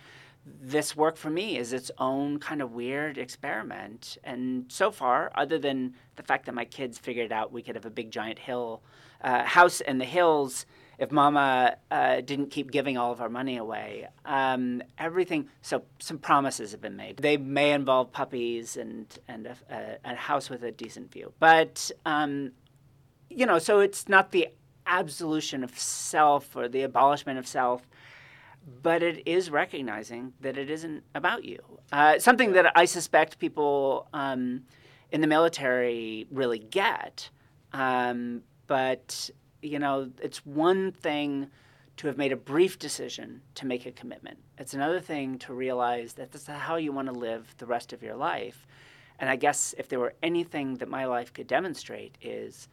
this 0.46 0.96
work 0.96 1.18
for 1.18 1.30
me 1.30 1.58
is 1.58 1.72
its 1.74 1.92
own 1.98 2.40
kind 2.40 2.62
of 2.62 2.72
weird 2.72 3.18
experiment. 3.18 4.18
And 4.24 4.66
so 4.72 4.92
far, 4.92 5.32
other 5.36 5.60
than 5.60 5.96
the 6.16 6.24
fact 6.24 6.46
that 6.46 6.56
my 6.56 6.66
kids 6.66 6.98
figured 6.98 7.32
out 7.32 7.52
we 7.52 7.62
could 7.62 7.76
have 7.76 7.86
a 7.86 7.92
big 7.92 8.12
giant 8.12 8.40
hill 8.40 8.82
uh, 9.24 9.44
house 9.44 9.82
in 9.82 10.00
the 10.00 10.06
hills 10.06 10.66
if 10.98 11.12
Mama 11.12 11.76
uh, 11.90 12.22
didn't 12.22 12.52
keep 12.52 12.70
giving 12.70 12.98
all 12.98 13.12
of 13.12 13.22
our 13.22 13.30
money 13.30 13.58
away. 13.58 14.08
Um, 14.26 14.82
everything. 14.98 15.50
So 15.62 15.84
some 16.00 16.18
promises 16.20 16.72
have 16.72 16.82
been 16.82 16.96
made. 16.96 17.18
They 17.18 17.38
may 17.38 17.72
involve 17.72 18.12
puppies 18.12 18.78
and 18.78 19.08
and 19.28 19.48
a, 19.48 19.58
a, 20.06 20.12
a 20.12 20.16
house 20.16 20.50
with 20.50 20.64
a 20.64 20.72
decent 20.72 21.12
view, 21.12 21.34
but 21.40 21.90
um, 22.06 22.52
you 23.30 23.46
know, 23.46 23.60
so 23.60 23.80
it's 23.80 24.10
not 24.10 24.32
the 24.32 24.50
absolution 24.86 25.64
of 25.64 25.78
self 25.78 26.56
or 26.56 26.68
the 26.68 26.84
abolishment 26.84 27.40
of 27.40 27.48
self. 27.48 27.88
But 28.84 29.02
it 29.04 29.28
is 29.28 29.50
recognizing 29.50 30.34
that 30.42 30.58
it 30.58 30.70
isn't 30.70 31.04
about 31.16 31.44
you. 31.46 31.60
Uh, 31.92 32.20
something 32.20 32.54
that 32.54 32.72
I 32.76 32.86
suspect 32.86 33.40
people 33.40 34.08
um, 34.14 34.64
in 35.12 35.22
the 35.22 35.28
military 35.28 36.28
really 36.32 36.60
get, 36.60 37.30
um, 37.74 38.44
but 38.68 39.30
you 39.62 39.80
know, 39.80 40.10
it's 40.22 40.46
one 40.46 40.92
thing 40.92 41.50
to 41.98 42.08
have 42.08 42.18
made 42.18 42.32
a 42.32 42.38
brief 42.38 42.80
decision 42.80 43.42
to 43.56 43.66
make 43.66 43.86
a 43.86 43.92
commitment. 43.92 44.38
It's 44.58 44.74
another 44.74 45.00
thing 45.00 45.38
to 45.40 45.54
realize 45.54 46.14
that 46.14 46.32
this 46.32 46.44
is 46.44 46.48
how 46.48 46.78
you 46.78 46.92
want 46.92 47.08
to 47.08 47.14
live 47.14 47.54
the 47.58 47.66
rest 47.66 47.94
of 47.94 48.02
your 48.02 48.16
life. 48.16 48.66
And 49.20 49.30
I 49.30 49.36
guess 49.36 49.76
if 49.78 49.88
there 49.88 50.00
were 50.00 50.16
anything 50.24 50.78
that 50.78 50.90
my 50.90 51.06
life 51.06 51.32
could 51.32 51.48
demonstrate 51.48 52.18
is 52.22 52.68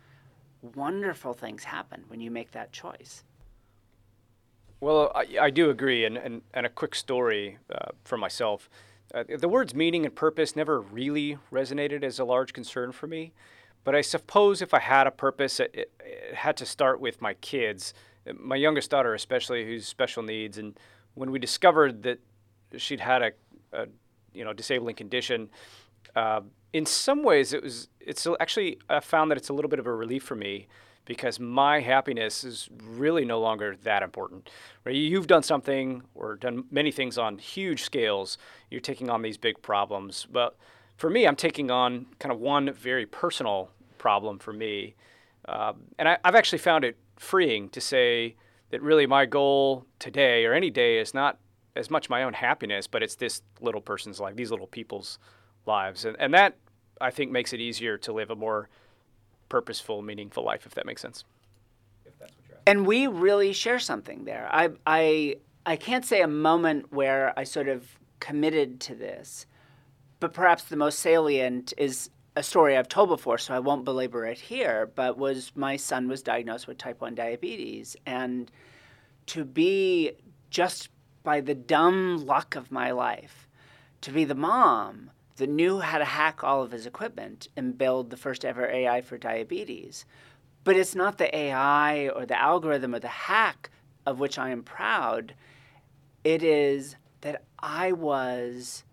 wonderful 0.75 1.35
things 1.35 1.65
happen 1.65 2.05
when 2.09 2.21
you 2.21 2.31
make 2.31 2.53
that 2.53 2.73
choice. 2.73 3.25
Well, 4.81 5.13
I, 5.15 5.27
I 5.41 5.51
do 5.51 5.71
agree. 5.71 6.05
And, 6.05 6.17
and, 6.17 6.43
and 6.55 6.67
a 6.67 6.69
quick 6.69 6.95
story 6.95 7.59
uh, 7.73 7.91
for 8.05 8.17
myself. 8.17 8.69
Uh, 9.15 9.25
the 9.39 9.49
words 9.49 9.75
meaning 9.75 10.05
and 10.05 10.15
purpose 10.15 10.55
never 10.55 10.81
really 10.81 11.39
resonated 11.51 12.05
as 12.05 12.19
a 12.19 12.25
large 12.25 12.53
concern 12.53 12.93
for 12.93 13.07
me. 13.07 13.33
But 13.85 13.95
I 13.95 14.03
suppose 14.03 14.61
if 14.61 14.75
I 14.75 14.81
had 14.81 15.07
a 15.07 15.11
purpose, 15.11 15.61
it, 15.61 15.75
it, 15.75 16.35
had 16.35 16.57
to 16.59 16.67
start 16.67 17.01
with 17.01 17.23
my 17.23 17.35
kids 17.35 17.95
my 18.39 18.57
youngest 18.57 18.91
daughter, 18.91 19.15
especially, 19.15 19.65
who's 19.65 19.87
special 19.87 20.23
needs, 20.23 20.59
and 20.59 20.79
when 21.15 21.31
we 21.31 21.39
discovered 21.39 22.03
that 22.03 22.21
she'd 22.77 23.01
had 23.01 23.23
a, 23.23 23.33
a 23.73 23.87
you 24.33 24.45
know 24.45 24.53
disabling 24.53 24.97
condition, 24.97 25.49
uh, 26.17 26.41
in 26.73 26.87
some 26.87 27.23
ways 27.23 27.53
it 27.53 27.63
was 27.63 27.89
it's 28.01 28.27
actually 28.41 28.79
I 28.89 29.01
found 29.01 29.31
that 29.31 29.39
it's 29.39 29.49
a 29.49 29.53
little 29.53 29.69
bit 29.69 29.79
of 29.79 29.87
a 29.87 29.95
relief 29.95 30.23
for 30.23 30.35
me 30.35 30.69
because 31.09 31.41
my 31.41 31.81
happiness 31.81 32.45
is 32.45 32.69
really 32.85 33.25
no 33.25 33.41
longer 33.41 33.75
that 33.83 34.03
important. 34.03 34.51
Right? 34.85 34.95
You've 34.95 35.27
done 35.27 35.43
something 35.43 36.03
or 36.15 36.37
done 36.37 36.65
many 36.71 36.91
things 36.91 37.17
on 37.17 37.39
huge 37.39 37.83
scales. 37.83 38.37
You're 38.71 38.83
taking 38.83 39.09
on 39.09 39.23
these 39.23 39.39
big 39.39 39.63
problems, 39.63 40.27
but 40.31 40.55
for 40.99 41.09
me, 41.09 41.27
I'm 41.27 41.35
taking 41.35 41.71
on 41.71 42.07
kind 42.19 42.31
of 42.31 42.39
one 42.41 42.71
very 42.75 43.07
personal 43.07 43.71
problem 43.97 44.39
for 44.39 44.53
me, 44.53 44.97
uh, 45.49 45.73
and 45.99 46.09
I, 46.09 46.19
I've 46.25 46.35
actually 46.35 46.59
found 46.59 46.85
it 46.85 46.97
freeing 47.17 47.71
to 47.71 47.81
say 47.81 48.37
that 48.71 48.83
really 48.83 49.07
my 49.07 49.25
goal 49.25 49.87
today 49.99 50.45
or 50.45 50.53
any 50.53 50.69
day 50.69 50.99
is 50.99 51.15
not 51.15 51.39
as 51.75 51.89
much 51.91 52.11
my 52.11 52.23
own 52.23 52.35
happiness, 52.35 52.87
but 52.87 53.03
it's 53.03 53.15
this 53.15 53.41
little 53.63 53.81
person's 53.81 54.21
life, 54.21 54.37
these 54.37 54.51
little 54.51 54.67
people's 54.67 55.19
lives. 55.65 56.05
And, 56.05 56.17
and 56.21 56.35
that, 56.35 56.57
I 57.01 57.11
think, 57.11 57.31
makes 57.31 57.55
it 57.55 57.61
easier 57.61 57.97
to 57.99 58.13
live 58.13 58.31
a 58.31 58.37
more 58.37 58.69
purposeful, 59.49 60.03
meaningful 60.03 60.45
life, 60.45 60.67
if 60.67 60.75
that 60.75 60.87
makes 60.87 61.03
sense. 61.03 61.25
And 62.67 62.87
we 62.87 63.07
really 63.07 63.53
share 63.53 63.79
something 63.79 64.25
there. 64.25 64.47
I, 64.51 64.71
I, 64.87 65.37
I 65.65 65.77
can't 65.77 66.05
say 66.05 66.21
a 66.21 66.29
moment 66.29 66.93
where 66.93 67.33
I 67.39 67.45
sort 67.45 67.69
of 67.69 67.87
committed 68.21 68.81
to 68.81 68.95
this, 68.95 69.47
but 70.21 70.35
perhaps 70.35 70.65
the 70.65 70.77
most 70.77 70.99
salient 70.99 71.73
is 71.79 72.11
a 72.37 72.43
story 72.43 72.77
I've 72.77 72.89
told 72.89 73.09
before, 73.09 73.39
so 73.39 73.55
I 73.55 73.59
won't 73.59 73.85
belabor 73.85 74.27
it 74.27 74.39
here, 74.39 74.91
but 74.95 75.19
was 75.19 75.53
my 75.55 75.77
son 75.77 76.09
was 76.09 76.23
diagnosed 76.23 76.69
with 76.69 76.79
type 76.79 77.01
1 77.01 77.15
diabetes. 77.15 77.97
And 78.07 78.51
to 79.27 79.45
be 79.45 80.13
just 80.51 80.91
by 81.25 81.41
the 81.41 81.55
dumb 81.55 82.25
luck 82.25 82.55
of 82.55 82.71
my 82.71 82.91
life, 82.91 83.49
to 84.03 84.13
be 84.13 84.25
the 84.25 84.35
mom 84.35 85.11
that 85.39 85.49
knew 85.49 85.81
how 85.81 85.99
to 85.99 86.05
hack 86.05 86.45
all 86.45 86.63
of 86.63 86.71
his 86.71 86.87
equipment 86.87 87.49
and 87.57 87.79
build 87.79 88.11
the 88.11 88.17
first 88.17 88.45
ever 88.45 88.67
AI 88.67 89.01
for 89.01 89.19
diabetes. 89.19 90.05
But 90.65 90.77
it's 90.77 90.95
not 90.95 91.19
the 91.19 91.35
AI 91.35 92.09
or 92.09 92.27
the 92.27 92.39
algorithm 92.39 92.95
or 92.95 93.01
the 93.01 93.09
hack 93.09 93.71
of 94.05 94.21
which 94.21 94.39
I 94.39 94.51
am 94.51 94.63
proud. 94.63 95.35
It 96.25 96.43
is 96.43 96.97
that 97.23 97.43
I 97.59 97.93
was 97.93 98.85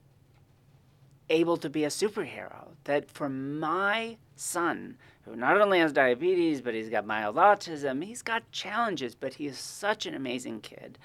able 1.30 1.58
to 1.58 1.70
be 1.70 1.84
a 1.84 1.90
superhero. 1.90 2.70
That 2.86 3.10
for 3.10 3.30
my 3.30 4.18
son, 4.36 4.98
who 5.24 5.36
not 5.36 5.60
only 5.60 5.80
has 5.80 5.92
diabetes, 5.92 6.62
but 6.62 6.74
he's 6.74 6.90
got 6.90 7.06
mild 7.06 7.36
autism, 7.36 8.04
he's 8.04 8.22
got 8.22 8.52
challenges, 8.52 9.16
but 9.16 9.36
he 9.36 9.48
is 9.48 9.58
such 9.58 10.06
an 10.06 10.14
amazing 10.14 10.62
kid, 10.62 11.00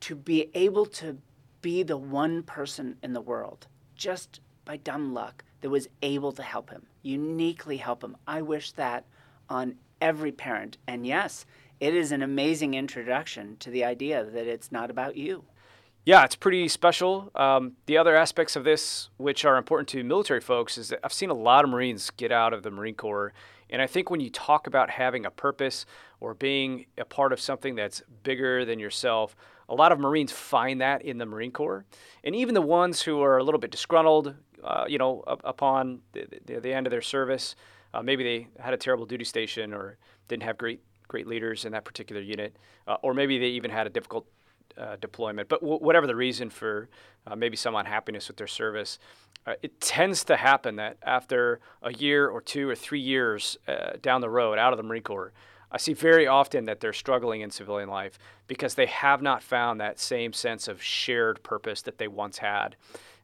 to 0.00 0.14
be 0.14 0.50
able 0.54 0.86
to 0.86 1.18
be 1.60 1.82
the 1.82 1.96
one 1.96 2.42
person 2.42 2.96
in 3.02 3.12
the 3.12 3.20
world, 3.20 3.66
just 3.94 4.40
by 4.70 4.76
dumb 4.76 5.12
luck, 5.12 5.42
that 5.62 5.68
was 5.68 5.88
able 6.00 6.30
to 6.30 6.44
help 6.44 6.70
him, 6.70 6.86
uniquely 7.02 7.78
help 7.78 8.04
him. 8.04 8.16
I 8.24 8.40
wish 8.40 8.70
that 8.72 9.04
on 9.48 9.74
every 10.00 10.30
parent. 10.30 10.78
And 10.86 11.04
yes, 11.04 11.44
it 11.80 11.92
is 11.92 12.12
an 12.12 12.22
amazing 12.22 12.74
introduction 12.74 13.56
to 13.58 13.68
the 13.68 13.82
idea 13.82 14.24
that 14.24 14.46
it's 14.46 14.70
not 14.70 14.88
about 14.88 15.16
you. 15.16 15.42
Yeah, 16.04 16.22
it's 16.22 16.36
pretty 16.36 16.68
special. 16.68 17.32
Um, 17.34 17.72
the 17.86 17.98
other 17.98 18.14
aspects 18.14 18.54
of 18.54 18.62
this, 18.62 19.08
which 19.16 19.44
are 19.44 19.56
important 19.56 19.88
to 19.88 20.04
military 20.04 20.40
folks, 20.40 20.78
is 20.78 20.90
that 20.90 21.00
I've 21.02 21.12
seen 21.12 21.30
a 21.30 21.34
lot 21.34 21.64
of 21.64 21.70
Marines 21.72 22.10
get 22.10 22.30
out 22.30 22.52
of 22.52 22.62
the 22.62 22.70
Marine 22.70 22.94
Corps. 22.94 23.32
And 23.70 23.82
I 23.82 23.88
think 23.88 24.08
when 24.08 24.20
you 24.20 24.30
talk 24.30 24.68
about 24.68 24.88
having 24.88 25.26
a 25.26 25.32
purpose 25.32 25.84
or 26.20 26.32
being 26.32 26.86
a 26.96 27.04
part 27.04 27.32
of 27.32 27.40
something 27.40 27.74
that's 27.74 28.04
bigger 28.22 28.64
than 28.64 28.78
yourself, 28.78 29.34
a 29.68 29.74
lot 29.74 29.92
of 29.92 30.00
Marines 30.00 30.32
find 30.32 30.80
that 30.80 31.02
in 31.02 31.18
the 31.18 31.26
Marine 31.26 31.52
Corps. 31.52 31.84
And 32.24 32.34
even 32.34 32.54
the 32.54 32.60
ones 32.60 33.02
who 33.02 33.22
are 33.22 33.38
a 33.38 33.44
little 33.44 33.60
bit 33.60 33.70
disgruntled, 33.70 34.34
uh, 34.64 34.84
you 34.88 34.98
know, 34.98 35.22
upon 35.26 36.00
the, 36.12 36.26
the, 36.46 36.60
the, 36.60 36.72
end 36.72 36.86
of 36.86 36.90
their 36.90 37.02
service, 37.02 37.54
uh, 37.94 38.02
maybe 38.02 38.24
they 38.24 38.48
had 38.62 38.74
a 38.74 38.76
terrible 38.76 39.06
duty 39.06 39.24
station 39.24 39.72
or 39.72 39.96
didn't 40.28 40.42
have 40.42 40.58
great 40.58 40.80
great 41.08 41.26
leaders 41.26 41.64
in 41.64 41.72
that 41.72 41.84
particular 41.84 42.22
unit, 42.22 42.56
uh, 42.86 42.96
or 43.02 43.12
maybe 43.12 43.36
they 43.36 43.46
even 43.46 43.68
had 43.68 43.84
a 43.84 43.90
difficult 43.90 44.26
uh, 44.78 44.94
deployment. 45.00 45.48
But 45.48 45.60
w- 45.60 45.80
whatever 45.80 46.06
the 46.06 46.14
reason 46.14 46.50
for 46.50 46.88
uh, 47.26 47.34
maybe 47.34 47.56
some 47.56 47.74
unhappiness 47.74 48.28
with 48.28 48.36
their 48.36 48.46
service, 48.46 49.00
uh, 49.44 49.54
it 49.60 49.80
tends 49.80 50.22
to 50.24 50.36
happen 50.36 50.76
that 50.76 50.98
after 51.02 51.58
a 51.82 51.92
year 51.92 52.28
or 52.28 52.40
two 52.40 52.68
or 52.68 52.76
three 52.76 53.00
years 53.00 53.58
down 54.02 54.20
the 54.20 54.30
road 54.30 54.56
out 54.56 54.72
of 54.72 54.76
the 54.76 54.84
Marine 54.84 55.02
Corps, 55.02 55.32
I 55.72 55.78
see 55.78 55.92
very 55.92 56.26
often 56.26 56.64
that 56.64 56.80
they're 56.80 56.92
struggling 56.92 57.42
in 57.42 57.50
civilian 57.50 57.88
life 57.88 58.18
because 58.48 58.74
they 58.74 58.86
have 58.86 59.22
not 59.22 59.42
found 59.42 59.80
that 59.80 60.00
same 60.00 60.32
sense 60.32 60.66
of 60.66 60.82
shared 60.82 61.42
purpose 61.42 61.82
that 61.82 61.98
they 61.98 62.08
once 62.08 62.38
had. 62.38 62.76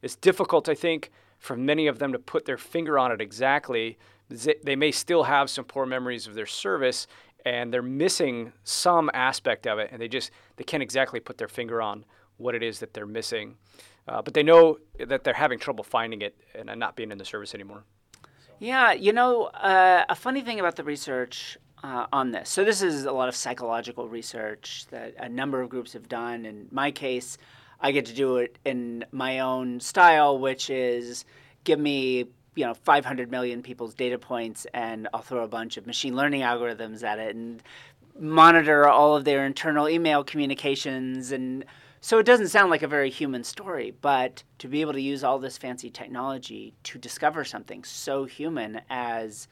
It's 0.03 0.15
difficult, 0.15 0.69
I 0.69 0.75
think, 0.75 1.11
for 1.39 1.57
many 1.57 1.87
of 1.87 1.99
them 1.99 2.13
to 2.13 2.19
put 2.19 2.45
their 2.45 2.59
finger 2.59 2.99
on 2.99 3.13
it 3.13 3.21
exactly. 3.21 3.99
They 4.29 4.77
may 4.77 4.91
still 4.91 5.25
have 5.25 5.49
some 5.51 5.65
poor 5.65 5.87
memories 5.87 6.27
of 6.27 6.35
their 6.35 6.47
service 6.47 7.07
and 7.45 7.73
they're 7.73 7.83
missing 7.83 8.53
some 8.65 9.09
aspect 9.15 9.67
of 9.67 9.79
it 9.79 9.91
and 9.93 10.03
they 10.03 10.09
just 10.09 10.33
they 10.57 10.65
can't 10.65 10.83
exactly 10.83 11.21
put 11.21 11.39
their 11.39 11.49
finger 11.49 11.81
on 11.81 12.05
what 12.39 12.55
it 12.55 12.63
is 12.63 12.81
that 12.81 12.93
they're 12.93 13.07
missing. 13.07 13.57
Uh, 14.09 14.23
but 14.23 14.35
they 14.35 14.43
know 14.43 14.79
that 14.99 15.25
they're 15.25 15.35
having 15.35 15.59
trouble 15.59 15.85
finding 15.85 16.23
it 16.23 16.37
and 16.55 16.71
not 16.79 16.97
being 16.97 17.11
in 17.13 17.19
the 17.19 17.25
service 17.25 17.55
anymore. 17.55 17.85
Yeah 18.59 18.93
you 18.93 19.13
know 19.13 19.45
uh, 19.45 20.05
a 20.09 20.15
funny 20.15 20.41
thing 20.41 20.59
about 20.59 20.77
the 20.77 20.85
research 20.85 21.57
uh, 21.85 22.07
on 22.13 22.33
this 22.33 22.49
so 22.49 22.65
this 22.65 22.83
is 22.83 23.05
a 23.05 23.13
lot 23.13 23.29
of 23.29 23.37
psychological 23.37 24.09
research 24.09 24.87
that 24.91 25.15
a 25.19 25.29
number 25.29 25.61
of 25.61 25.69
groups 25.69 25.93
have 25.93 26.09
done. 26.09 26.45
In 26.45 26.67
my 26.73 26.91
case 26.91 27.39
i 27.81 27.93
get 27.93 28.07
to 28.07 28.15
do 28.15 28.37
it 28.37 28.59
in 28.65 29.05
my 29.13 29.41
own 29.41 29.81
style 29.81 30.39
which 30.39 30.71
is 30.71 31.25
give 31.65 31.79
me 31.79 32.27
you 32.57 32.65
know 32.65 32.75
500 32.75 33.31
million 33.31 33.63
people's 33.63 33.95
data 33.95 34.19
points 34.19 34.67
and 34.75 35.07
I'll 35.15 35.23
throw 35.23 35.45
a 35.45 35.49
bunch 35.49 35.77
of 35.77 35.87
machine 35.87 36.17
learning 36.17 36.41
algorithms 36.41 37.05
at 37.05 37.19
it 37.19 37.37
and 37.37 37.63
monitor 38.19 38.89
all 38.89 39.15
of 39.15 39.25
their 39.25 39.45
internal 39.45 39.89
email 39.89 40.25
communications. 40.25 41.33
And 41.33 41.65
so 42.01 42.19
it 42.19 42.27
doesn't 42.27 42.49
sound 42.49 42.71
like 42.71 42.83
a 42.83 42.89
very 42.89 43.11
human 43.11 43.45
story 43.45 43.95
but 44.01 44.43
to 44.59 44.69
be 44.69 44.81
able 44.81 44.95
to 44.95 45.01
use 45.01 45.23
all 45.23 45.39
this 45.39 45.59
fancy 45.59 45.91
technology 45.91 46.75
to 46.85 46.99
discover 46.99 47.45
something 47.45 47.85
so 47.85 48.25
human 48.25 48.81
as 48.89 49.49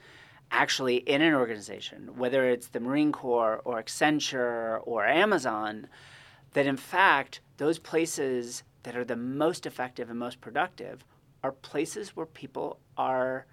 actually 0.51 0.97
in 0.97 1.21
an 1.21 1.33
organization 1.33 2.09
whether 2.17 2.47
it's 2.49 2.67
the 2.67 2.79
Marine 2.79 3.11
Corps 3.11 3.61
or 3.65 3.81
Accenture 3.81 4.79
or 4.83 5.05
Amazon 5.05 5.87
that 6.55 6.65
in 6.65 6.77
fact 6.77 7.41
those 7.57 7.77
places 7.77 8.63
that 8.83 8.95
are 8.95 9.03
the 9.03 9.15
most 9.15 9.65
effective 9.65 10.09
and 10.09 10.17
most 10.17 10.39
productive 10.39 11.03
are 11.43 11.51
places 11.51 12.15
where 12.15 12.25
people 12.25 12.79
are 12.97 13.45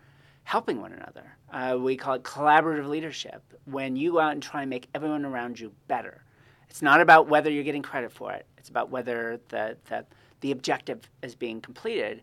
helping 0.45 0.81
one 0.81 0.93
another. 0.93 1.37
Uh, 1.53 1.77
we 1.79 1.97
call 1.97 2.15
it 2.15 2.23
collaborative 2.23 2.89
leadership. 2.89 3.43
When 3.65 3.97
you 3.97 4.13
go 4.13 4.21
out 4.21 4.33
and 4.33 4.43
try 4.43 4.63
and 4.63 4.71
make 4.71 4.89
everyone 4.95 5.25
around 5.25 5.59
you 5.59 5.73
better, 5.89 6.25
it's 6.71 6.81
not 6.81 7.01
about 7.01 7.29
whether 7.29 7.51
you're 7.51 7.65
getting 7.65 7.83
credit 7.83 8.13
for 8.13 8.33
it. 8.33 8.47
It's 8.57 8.69
about 8.69 8.91
whether 8.91 9.41
the, 9.49 9.77
the, 9.89 10.07
the 10.41 10.53
objective 10.53 11.01
is 11.23 11.35
being 11.35 11.61
completed. 11.61 12.23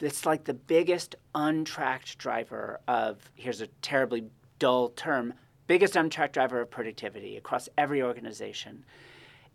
It's 0.00 0.24
like 0.24 0.44
the 0.44 0.54
biggest 0.54 1.14
untracked 1.34 2.16
driver 2.16 2.80
of, 2.88 3.30
here's 3.34 3.60
a 3.60 3.66
terribly 3.82 4.24
dull 4.58 4.90
term, 4.90 5.34
biggest 5.66 5.94
untracked 5.94 6.32
driver 6.32 6.62
of 6.62 6.70
productivity 6.70 7.36
across 7.36 7.68
every 7.76 8.02
organization 8.02 8.84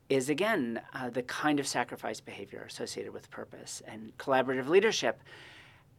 is 0.10 0.30
again 0.30 0.82
uh, 0.94 1.10
the 1.10 1.24
kind 1.24 1.60
of 1.60 1.68
sacrifice 1.68 2.20
behavior 2.20 2.64
associated 2.68 3.14
with 3.14 3.30
purpose 3.32 3.82
and 3.88 4.16
collaborative 4.18 4.68
leadership. 4.68 5.22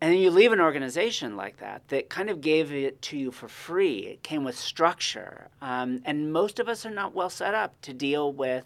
And 0.01 0.13
then 0.13 0.21
you 0.21 0.31
leave 0.31 0.53
an 0.53 0.61
organization 0.61 1.37
like 1.37 1.57
that 1.59 1.89
that 1.89 2.11
kind 2.11 2.29
of 2.29 2.41
gave 2.41 2.71
it 2.73 3.01
to 3.03 3.17
you 3.17 3.31
for 3.31 3.49
free. 3.49 4.01
It 4.01 4.23
came 4.23 4.45
with 4.45 4.59
structure. 4.59 5.49
Um, 5.63 6.03
and 6.05 6.33
most 6.33 6.59
of 6.59 6.69
us 6.69 6.85
are 6.85 6.91
not 6.91 7.15
well 7.15 7.31
set 7.31 7.55
up 7.55 7.81
to 7.83 7.95
deal 7.95 8.33
with, 8.33 8.65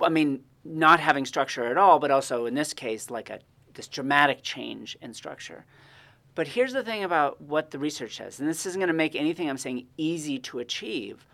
I 0.00 0.08
mean, 0.08 0.44
not 0.64 0.98
having 0.98 1.26
structure 1.26 1.64
at 1.64 1.76
all, 1.76 1.98
but 1.98 2.10
also 2.10 2.46
in 2.46 2.54
this 2.54 2.72
case, 2.72 3.10
like 3.10 3.30
a 3.30 3.40
this 3.74 3.88
dramatic 3.88 4.42
change 4.42 4.96
in 5.00 5.14
structure. 5.14 5.64
But 6.34 6.48
here's 6.48 6.72
the 6.72 6.82
thing 6.82 7.04
about 7.04 7.40
what 7.40 7.70
the 7.70 7.78
research 7.78 8.16
says, 8.16 8.40
and 8.40 8.48
this 8.48 8.66
isn't 8.66 8.78
going 8.78 8.88
to 8.88 8.94
make 8.94 9.14
anything 9.14 9.48
I'm 9.48 9.56
saying 9.56 9.86
easy 9.96 10.38
to 10.40 10.58
achieve, 10.58 11.24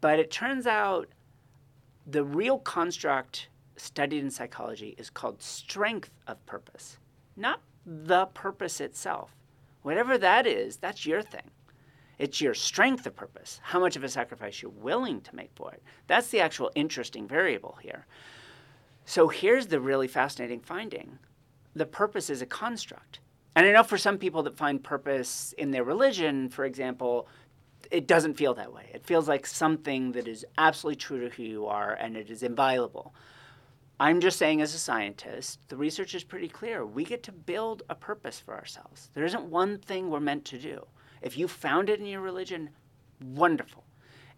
but 0.00 0.18
it 0.18 0.30
turns 0.30 0.66
out 0.66 1.08
the 2.06 2.24
real 2.24 2.58
construct 2.58 3.48
studied 3.76 4.22
in 4.22 4.30
psychology 4.30 4.94
is 4.96 5.10
called 5.10 5.42
strength 5.42 6.10
of 6.26 6.44
purpose, 6.46 6.98
not 7.36 7.60
the 7.84 8.26
purpose 8.26 8.80
itself. 8.80 9.34
Whatever 9.82 10.16
that 10.18 10.46
is, 10.46 10.76
that's 10.76 11.06
your 11.06 11.22
thing. 11.22 11.50
It's 12.18 12.40
your 12.40 12.54
strength 12.54 13.06
of 13.06 13.14
purpose, 13.14 13.60
how 13.62 13.78
much 13.78 13.96
of 13.96 14.04
a 14.04 14.08
sacrifice 14.08 14.62
you're 14.62 14.70
willing 14.70 15.20
to 15.22 15.36
make 15.36 15.50
for 15.54 15.72
it. 15.72 15.82
That's 16.06 16.28
the 16.30 16.40
actual 16.40 16.70
interesting 16.74 17.28
variable 17.28 17.78
here. 17.82 18.06
So 19.04 19.28
here's 19.28 19.66
the 19.66 19.80
really 19.80 20.08
fascinating 20.08 20.60
finding 20.60 21.18
the 21.74 21.86
purpose 21.86 22.30
is 22.30 22.40
a 22.40 22.46
construct. 22.46 23.20
And 23.54 23.66
I 23.66 23.72
know 23.72 23.82
for 23.82 23.98
some 23.98 24.16
people 24.16 24.42
that 24.44 24.56
find 24.56 24.82
purpose 24.82 25.54
in 25.58 25.70
their 25.70 25.84
religion, 25.84 26.48
for 26.48 26.64
example, 26.64 27.28
it 27.90 28.06
doesn't 28.06 28.34
feel 28.34 28.54
that 28.54 28.72
way. 28.72 28.90
It 28.92 29.04
feels 29.04 29.28
like 29.28 29.46
something 29.46 30.12
that 30.12 30.28
is 30.28 30.44
absolutely 30.58 30.96
true 30.96 31.20
to 31.20 31.34
who 31.34 31.42
you 31.42 31.66
are 31.66 31.92
and 31.92 32.16
it 32.16 32.30
is 32.30 32.42
inviolable. 32.42 33.14
I'm 33.98 34.20
just 34.20 34.38
saying, 34.38 34.60
as 34.60 34.74
a 34.74 34.78
scientist, 34.78 35.60
the 35.68 35.76
research 35.76 36.14
is 36.14 36.22
pretty 36.22 36.48
clear. 36.48 36.84
We 36.84 37.04
get 37.04 37.22
to 37.24 37.32
build 37.32 37.82
a 37.88 37.94
purpose 37.94 38.38
for 38.38 38.54
ourselves. 38.54 39.10
There 39.14 39.24
isn't 39.24 39.44
one 39.44 39.78
thing 39.78 40.10
we're 40.10 40.20
meant 40.20 40.44
to 40.46 40.58
do. 40.58 40.86
If 41.22 41.38
you 41.38 41.48
found 41.48 41.88
it 41.88 41.98
in 41.98 42.06
your 42.06 42.20
religion, 42.20 42.70
wonderful. 43.24 43.84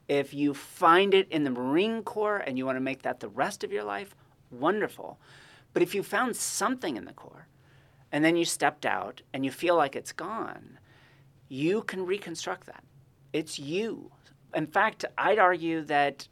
If 0.07 0.33
you 0.33 0.55
find 0.55 1.13
it 1.13 1.29
in 1.31 1.43
the 1.43 1.51
Marine 1.51 2.05
Corps 2.05 2.39
and 2.39 2.57
you 2.57 2.65
want 2.65 2.77
to 2.77 2.81
make 2.81 3.03
that 3.03 3.19
the 3.19 3.29
rest 3.29 3.65
of 3.65 3.73
your 3.73 3.83
life, 3.85 4.15
wonderful. 4.51 5.19
But 5.73 5.83
if 5.83 5.95
you 5.95 6.03
found 6.05 6.37
something 6.37 6.97
in 6.97 7.05
the 7.05 7.13
Corps 7.13 7.49
and 8.13 8.25
then 8.25 8.37
you 8.37 8.45
stepped 8.45 8.87
out 8.87 9.23
and 9.35 9.45
you 9.45 9.51
feel 9.51 9.77
like 9.77 9.97
it's 9.97 10.13
gone, 10.13 10.79
you 11.49 11.83
can 11.83 12.07
reconstruct 12.07 12.67
that. 12.67 12.85
It's 13.39 13.57
you. 13.57 14.11
In 14.53 14.67
fact, 14.67 15.05
I'd 15.17 15.39
argue 15.39 15.83
that 15.83 16.27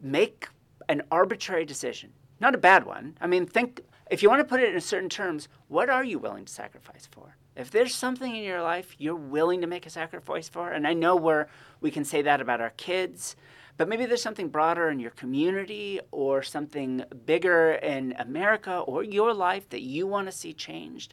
make 0.00 0.48
an 0.88 1.02
arbitrary 1.10 1.66
decision, 1.66 2.10
not 2.40 2.54
a 2.54 2.58
bad 2.58 2.86
one. 2.86 3.18
I 3.20 3.26
mean, 3.26 3.44
think 3.44 3.82
if 4.10 4.22
you 4.22 4.30
want 4.30 4.40
to 4.40 4.46
put 4.46 4.60
it 4.60 4.74
in 4.74 4.80
certain 4.80 5.10
terms, 5.10 5.48
what 5.68 5.90
are 5.90 6.02
you 6.02 6.18
willing 6.18 6.46
to 6.46 6.52
sacrifice 6.52 7.06
for? 7.10 7.36
If 7.54 7.70
there's 7.70 7.94
something 7.94 8.34
in 8.34 8.44
your 8.44 8.62
life 8.62 8.96
you're 8.96 9.14
willing 9.14 9.60
to 9.60 9.66
make 9.66 9.84
a 9.84 9.90
sacrifice 9.90 10.48
for, 10.48 10.70
and 10.70 10.86
I 10.86 10.94
know 10.94 11.16
where 11.16 11.48
we 11.82 11.90
can 11.90 12.02
say 12.02 12.22
that 12.22 12.40
about 12.40 12.62
our 12.62 12.72
kids, 12.78 13.36
but 13.76 13.86
maybe 13.86 14.06
there's 14.06 14.22
something 14.22 14.48
broader 14.48 14.88
in 14.88 15.00
your 15.00 15.10
community 15.10 16.00
or 16.12 16.42
something 16.42 17.04
bigger 17.26 17.72
in 17.72 18.14
America 18.18 18.78
or 18.78 19.02
your 19.02 19.34
life 19.34 19.68
that 19.68 19.82
you 19.82 20.06
want 20.06 20.28
to 20.28 20.32
see 20.32 20.54
changed. 20.54 21.12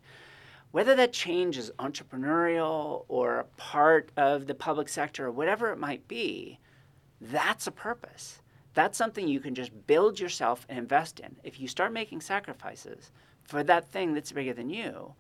Whether 0.72 0.96
that 0.96 1.14
change 1.14 1.58
is 1.58 1.72
entrepreneurial 1.80 3.06
or 3.08 3.40
a 3.40 3.44
part 3.58 4.12
of 4.18 4.46
the 4.46 4.54
public 4.54 4.88
sector 4.88 5.26
or 5.26 5.32
whatever 5.32 5.72
it 5.72 5.80
might 5.80 6.08
be, 6.08 6.60
that's 7.20 7.66
a 7.68 7.72
purpose. 7.72 8.42
That's 8.76 8.98
something 8.98 9.28
you 9.28 9.40
can 9.40 9.56
just 9.56 9.88
build 9.88 10.20
yourself 10.20 10.66
and 10.70 10.78
invest 10.78 11.20
in. 11.20 11.36
If 11.44 11.60
you 11.60 11.68
start 11.68 11.92
making 11.92 12.22
sacrifices 12.22 13.12
for 13.44 13.64
that 13.64 13.90
thing 13.92 14.14
that's 14.14 14.32
bigger 14.32 14.54
than 14.54 14.70
you, 14.70 15.14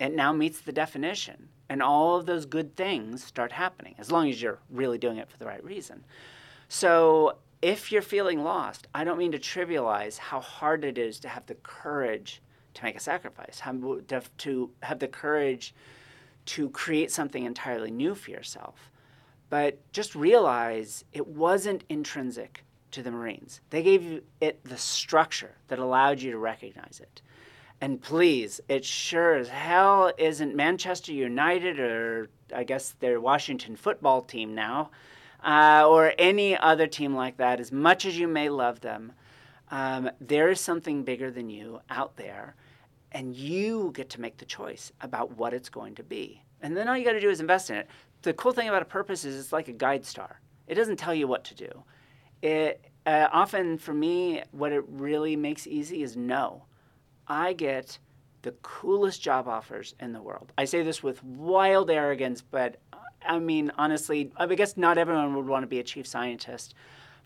it 0.00 0.14
now 0.14 0.32
meets 0.32 0.60
the 0.60 0.72
definition. 0.72 1.48
And 1.68 1.80
all 1.80 2.16
of 2.16 2.26
those 2.26 2.44
good 2.44 2.76
things 2.76 3.22
start 3.24 3.52
happening, 3.52 3.94
as 3.98 4.10
long 4.10 4.28
as 4.28 4.42
you're 4.42 4.58
really 4.68 4.98
doing 4.98 5.18
it 5.18 5.30
for 5.30 5.38
the 5.38 5.46
right 5.46 5.62
reason. 5.64 6.04
So 6.68 7.36
if 7.62 7.92
you're 7.92 8.02
feeling 8.02 8.42
lost, 8.42 8.88
I 8.94 9.04
don't 9.04 9.16
mean 9.16 9.32
to 9.32 9.38
trivialize 9.38 10.18
how 10.18 10.40
hard 10.40 10.84
it 10.84 10.98
is 10.98 11.20
to 11.20 11.28
have 11.28 11.46
the 11.46 11.54
courage 11.54 12.42
to 12.74 12.84
make 12.84 12.96
a 12.96 13.00
sacrifice, 13.00 13.60
have, 13.60 13.80
to 14.38 14.70
have 14.82 14.98
the 14.98 15.08
courage 15.08 15.74
to 16.44 16.70
create 16.70 17.10
something 17.10 17.44
entirely 17.44 17.90
new 17.90 18.14
for 18.14 18.30
yourself. 18.30 18.90
But 19.50 19.78
just 19.92 20.14
realize 20.14 21.04
it 21.12 21.26
wasn't 21.26 21.84
intrinsic 21.88 22.64
to 22.92 23.02
the 23.02 23.10
Marines. 23.10 23.60
They 23.70 23.82
gave 23.82 24.02
you 24.02 24.22
it 24.40 24.64
the 24.64 24.78
structure 24.78 25.56
that 25.68 25.78
allowed 25.78 26.20
you 26.20 26.30
to 26.30 26.38
recognize 26.38 27.00
it. 27.00 27.22
And 27.80 28.00
please, 28.00 28.60
it 28.68 28.84
sure 28.84 29.34
as 29.34 29.48
hell 29.48 30.12
isn't 30.16 30.54
Manchester 30.54 31.12
United 31.12 31.80
or 31.80 32.28
I 32.54 32.64
guess 32.64 32.94
their 33.00 33.20
Washington 33.20 33.76
football 33.76 34.22
team 34.22 34.54
now, 34.54 34.90
uh, 35.42 35.84
or 35.88 36.12
any 36.18 36.56
other 36.56 36.86
team 36.86 37.14
like 37.14 37.38
that, 37.38 37.60
as 37.60 37.72
much 37.72 38.04
as 38.06 38.16
you 38.16 38.28
may 38.28 38.48
love 38.48 38.80
them. 38.80 39.12
Um, 39.70 40.10
there 40.20 40.50
is 40.50 40.60
something 40.60 41.02
bigger 41.02 41.30
than 41.30 41.48
you 41.48 41.80
out 41.90 42.16
there 42.16 42.54
and 43.12 43.36
you 43.36 43.92
get 43.94 44.10
to 44.10 44.20
make 44.20 44.38
the 44.38 44.44
choice 44.44 44.92
about 45.00 45.36
what 45.36 45.54
it's 45.54 45.68
going 45.68 45.94
to 45.96 46.02
be. 46.02 46.42
And 46.60 46.76
then 46.76 46.88
all 46.88 46.96
you 46.96 47.04
got 47.04 47.12
to 47.12 47.20
do 47.20 47.30
is 47.30 47.40
invest 47.40 47.70
in 47.70 47.76
it. 47.76 47.88
The 48.22 48.32
cool 48.32 48.52
thing 48.52 48.68
about 48.68 48.82
a 48.82 48.86
purpose 48.86 49.24
is 49.24 49.38
it's 49.38 49.52
like 49.52 49.68
a 49.68 49.72
guide 49.72 50.04
star. 50.04 50.40
It 50.66 50.74
doesn't 50.74 50.96
tell 50.96 51.14
you 51.14 51.26
what 51.26 51.44
to 51.44 51.54
do. 51.54 51.82
It 52.40 52.84
uh, 53.04 53.28
often 53.32 53.78
for 53.78 53.92
me, 53.92 54.42
what 54.52 54.72
it 54.72 54.84
really 54.88 55.36
makes 55.36 55.66
easy 55.66 56.02
is 56.02 56.16
no. 56.16 56.64
I 57.26 57.52
get 57.52 57.98
the 58.42 58.52
coolest 58.62 59.22
job 59.22 59.48
offers 59.48 59.94
in 60.00 60.12
the 60.12 60.22
world. 60.22 60.52
I 60.58 60.64
say 60.64 60.82
this 60.82 61.02
with 61.02 61.22
wild 61.24 61.90
arrogance, 61.90 62.42
but 62.42 62.76
I 63.24 63.38
mean 63.38 63.72
honestly, 63.76 64.32
I 64.36 64.46
guess 64.54 64.76
not 64.76 64.98
everyone 64.98 65.34
would 65.36 65.46
want 65.46 65.62
to 65.64 65.68
be 65.68 65.78
a 65.78 65.84
chief 65.84 66.06
scientist 66.06 66.74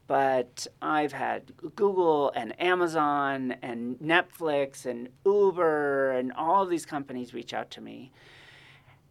but 0.06 0.66
I've 0.80 1.12
had 1.12 1.52
Google 1.74 2.30
and 2.34 2.60
Amazon 2.60 3.56
and 3.62 3.96
Netflix 3.98 4.86
and 4.86 5.08
Uber 5.24 6.12
and 6.12 6.32
all 6.32 6.62
of 6.62 6.70
these 6.70 6.86
companies 6.86 7.34
reach 7.34 7.52
out 7.52 7.70
to 7.72 7.80
me. 7.80 8.12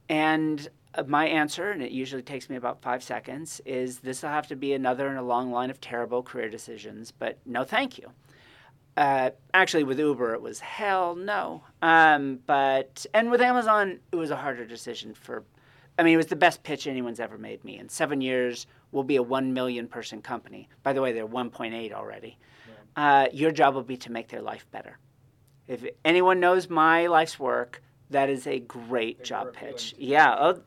And 0.08 0.68
my 1.08 1.28
answer, 1.28 1.72
and 1.72 1.82
it 1.82 1.92
usually 1.92 2.22
takes 2.22 2.50
me 2.50 2.56
about 2.56 2.82
five 2.82 3.04
seconds, 3.04 3.62
is 3.66 4.00
this 4.00 4.24
will 4.24 4.30
have 4.30 4.48
to 4.48 4.56
be 4.56 4.74
another 4.74 5.10
in 5.10 5.18
a 5.18 5.24
long 5.24 5.52
line 5.52 5.70
of 5.70 5.82
terrible 5.82 6.24
career 6.24 6.50
decisions, 6.50 7.12
but 7.12 7.38
no 7.46 7.64
thank 7.64 7.98
you. 7.98 8.12
Uh, 8.96 9.32
actually, 9.54 9.84
with 9.84 10.00
Uber, 10.00 10.34
it 10.34 10.42
was 10.42 10.62
hell 10.62 11.16
no. 11.16 11.64
Um, 11.82 12.40
but 12.46 13.06
and 13.14 13.30
with 13.30 13.42
Amazon, 13.42 14.00
it 14.12 14.16
was 14.16 14.32
a 14.32 14.38
harder 14.38 14.66
decision 14.66 15.14
for. 15.14 15.44
I 15.98 16.04
mean, 16.04 16.14
it 16.14 16.18
was 16.18 16.28
the 16.28 16.36
best 16.36 16.64
pitch 16.64 16.88
anyone's 16.88 17.20
ever 17.20 17.38
made 17.38 17.64
me. 17.64 17.78
In 17.78 17.88
seven 17.90 18.20
years, 18.22 18.68
will 18.91 19.04
be 19.04 19.15
a 19.15 19.24
1 19.24 19.54
million 19.54 19.88
person 19.88 20.21
company. 20.21 20.69
By 20.84 20.93
the 20.93 21.02
way, 21.02 21.12
they're 21.12 21.28
1.8 21.28 21.93
already. 21.93 22.38
Uh, 22.95 23.28
your 23.34 23.52
job 23.52 23.76
will 23.76 23.84
be 23.84 23.98
to 23.98 24.12
make 24.12 24.30
their 24.30 24.41
life 24.41 24.65
better. 24.71 24.98
If 25.67 25.86
anyone 26.04 26.39
knows 26.39 26.69
my 26.69 27.08
life's 27.08 27.39
work, 27.39 27.82
that 28.12 28.30
is 28.30 28.48
a 28.48 28.60
great 28.60 29.19
they 29.19 29.24
job 29.26 29.54
pitch. 29.54 29.95
Yeah, 29.98 30.36
oh, 30.38 30.54
yeah, 30.54 30.60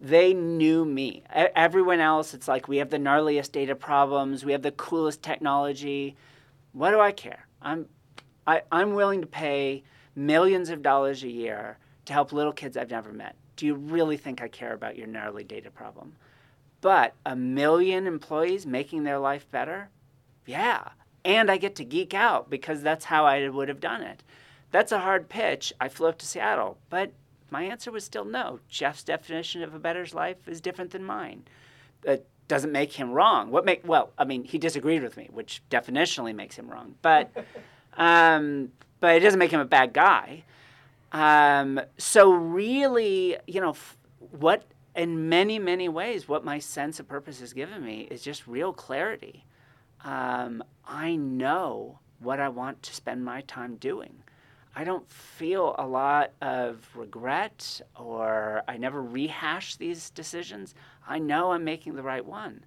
they 0.00 0.34
knew 0.34 0.84
me. 0.84 1.22
Everyone 1.32 2.00
else, 2.00 2.34
it's 2.34 2.48
like 2.48 2.68
we 2.68 2.76
have 2.78 2.90
the 2.90 2.98
gnarliest 2.98 3.52
data 3.52 3.74
problems, 3.74 4.44
we 4.44 4.52
have 4.52 4.62
the 4.62 4.72
coolest 4.72 5.22
technology. 5.22 6.16
What 6.72 6.90
do 6.90 7.00
I 7.00 7.12
care? 7.12 7.46
I'm, 7.60 7.86
I, 8.46 8.62
I'm 8.70 8.94
willing 8.94 9.20
to 9.20 9.26
pay 9.26 9.84
millions 10.14 10.70
of 10.70 10.82
dollars 10.82 11.22
a 11.22 11.28
year 11.28 11.78
to 12.04 12.12
help 12.12 12.32
little 12.32 12.52
kids 12.52 12.76
I've 12.76 12.90
never 12.90 13.12
met. 13.12 13.36
Do 13.56 13.66
you 13.66 13.74
really 13.74 14.16
think 14.16 14.42
I 14.42 14.48
care 14.48 14.72
about 14.72 14.96
your 14.96 15.06
gnarly 15.06 15.44
data 15.44 15.70
problem? 15.70 16.16
But 16.82 17.14
a 17.24 17.34
million 17.34 18.06
employees 18.06 18.66
making 18.66 19.04
their 19.04 19.18
life 19.18 19.50
better? 19.50 19.88
Yeah. 20.44 20.88
And 21.24 21.50
I 21.50 21.56
get 21.56 21.76
to 21.76 21.84
geek 21.84 22.12
out 22.12 22.50
because 22.50 22.82
that's 22.82 23.06
how 23.06 23.24
I 23.24 23.48
would 23.48 23.68
have 23.68 23.80
done 23.80 24.02
it. 24.02 24.22
That's 24.72 24.92
a 24.92 24.98
hard 24.98 25.28
pitch. 25.28 25.72
I 25.80 25.88
flew 25.88 26.08
up 26.08 26.18
to 26.18 26.26
Seattle, 26.26 26.76
but 26.90 27.12
my 27.50 27.62
answer 27.62 27.92
was 27.92 28.04
still 28.04 28.24
no. 28.24 28.58
Jeff's 28.68 29.04
definition 29.04 29.62
of 29.62 29.74
a 29.74 29.78
better 29.78 30.04
life 30.12 30.48
is 30.48 30.60
different 30.60 30.90
than 30.90 31.04
mine. 31.04 31.44
That 32.02 32.26
doesn't 32.48 32.72
make 32.72 32.92
him 32.92 33.12
wrong. 33.12 33.50
What 33.50 33.64
make 33.64 33.86
well, 33.86 34.10
I 34.18 34.24
mean, 34.24 34.42
he 34.42 34.58
disagreed 34.58 35.02
with 35.02 35.16
me, 35.16 35.28
which 35.30 35.62
definitionally 35.70 36.34
makes 36.34 36.56
him 36.56 36.68
wrong. 36.68 36.96
But 37.00 37.30
um, 37.96 38.72
but 38.98 39.14
it 39.14 39.20
doesn't 39.20 39.38
make 39.38 39.52
him 39.52 39.60
a 39.60 39.64
bad 39.66 39.92
guy. 39.92 40.42
Um, 41.12 41.80
so 41.98 42.32
really, 42.32 43.36
you 43.46 43.60
know, 43.60 43.70
f- 43.70 43.96
what 44.30 44.64
in 44.94 45.28
many, 45.28 45.58
many 45.58 45.88
ways, 45.88 46.28
what 46.28 46.44
my 46.44 46.58
sense 46.58 47.00
of 47.00 47.08
purpose 47.08 47.40
has 47.40 47.52
given 47.52 47.84
me 47.84 48.06
is 48.10 48.22
just 48.22 48.46
real 48.46 48.72
clarity. 48.72 49.44
Um, 50.04 50.62
I 50.86 51.16
know 51.16 51.98
what 52.18 52.40
I 52.40 52.48
want 52.48 52.82
to 52.82 52.94
spend 52.94 53.24
my 53.24 53.40
time 53.42 53.76
doing. 53.76 54.22
I 54.74 54.84
don't 54.84 55.08
feel 55.10 55.74
a 55.78 55.86
lot 55.86 56.32
of 56.40 56.88
regret 56.94 57.80
or 57.98 58.62
I 58.66 58.78
never 58.78 59.02
rehash 59.02 59.76
these 59.76 60.10
decisions. 60.10 60.74
I 61.06 61.18
know 61.18 61.52
I'm 61.52 61.64
making 61.64 61.94
the 61.94 62.02
right 62.02 62.24
one. 62.24 62.64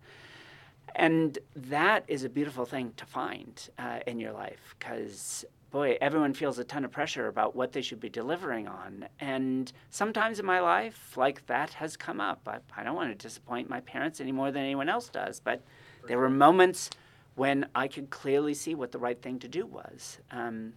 And 0.96 1.38
that 1.56 2.06
is 2.08 2.24
a 2.24 2.30
beautiful 2.30 2.66
thing 2.66 2.94
to 2.98 3.06
find 3.06 3.70
uh, 3.78 4.00
in 4.08 4.20
your 4.20 4.32
life 4.32 4.76
because 4.78 5.46
boy, 5.76 5.98
everyone 6.00 6.34
feels 6.34 6.58
a 6.58 6.64
ton 6.64 6.86
of 6.86 6.92
pressure 6.92 7.28
about 7.28 7.54
what 7.54 7.74
they 7.74 7.82
should 7.82 8.00
be 8.00 8.08
delivering 8.08 8.66
on. 8.66 9.06
And 9.20 9.70
sometimes 9.90 10.40
in 10.40 10.46
my 10.46 10.62
life, 10.62 11.18
like 11.18 11.46
that 11.48 11.72
has 11.72 11.98
come 11.98 12.22
up. 12.22 12.40
I, 12.48 12.60
I 12.78 12.82
don't 12.86 12.96
want 12.96 13.10
to 13.10 13.28
disappoint 13.28 13.70
my 13.70 13.82
parents 13.82 14.22
any 14.22 14.32
more 14.32 14.52
than 14.52 14.64
anyone 14.64 14.88
else 14.88 15.10
does, 15.10 15.42
but 15.42 15.62
there 16.08 16.18
were 16.18 16.30
moments 16.30 16.92
when 17.36 17.68
I 17.76 17.90
could 17.90 18.10
clearly 18.10 18.54
see 18.54 18.74
what 18.74 18.94
the 18.94 19.00
right 19.00 19.22
thing 19.22 19.38
to 19.40 19.50
do 19.50 19.66
was. 19.66 20.20
Um, 20.32 20.72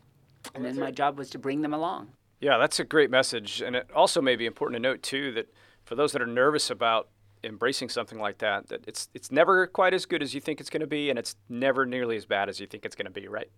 and 0.57 0.65
then 0.65 0.77
my 0.77 0.91
job 0.91 1.17
was 1.17 1.31
to 1.31 1.39
bring 1.39 1.63
them 1.63 1.75
along. 1.75 2.09
Yeah, 2.41 2.59
that's 2.59 2.81
a 2.81 2.85
great 2.85 3.09
message. 3.09 3.63
And 3.63 3.77
it 3.77 3.89
also 3.95 4.21
may 4.21 4.35
be 4.35 4.47
important 4.47 4.83
to 4.83 4.83
note, 4.83 5.05
too, 5.05 5.31
that 5.35 5.47
for 5.85 5.95
those 5.95 6.11
that 6.11 6.21
are 6.21 6.27
nervous 6.27 6.71
about 6.71 7.09
embracing 7.45 7.89
something 7.89 8.19
like 8.19 8.39
that, 8.39 8.67
that 8.67 8.81
it's, 8.89 9.11
it's 9.15 9.31
never 9.31 9.69
quite 9.69 9.95
as 9.95 10.07
good 10.07 10.25
as 10.25 10.35
you 10.35 10.41
think 10.41 10.61
it's 10.61 10.71
going 10.71 10.81
to 10.81 10.89
be, 10.89 11.09
and 11.09 11.21
it's 11.21 11.37
never 11.49 11.87
nearly 11.87 12.17
as 12.17 12.27
bad 12.27 12.49
as 12.49 12.59
you 12.59 12.67
think 12.67 12.85
it's 12.85 12.97
going 12.97 13.07
to 13.07 13.13
be, 13.13 13.29
right? 13.29 13.49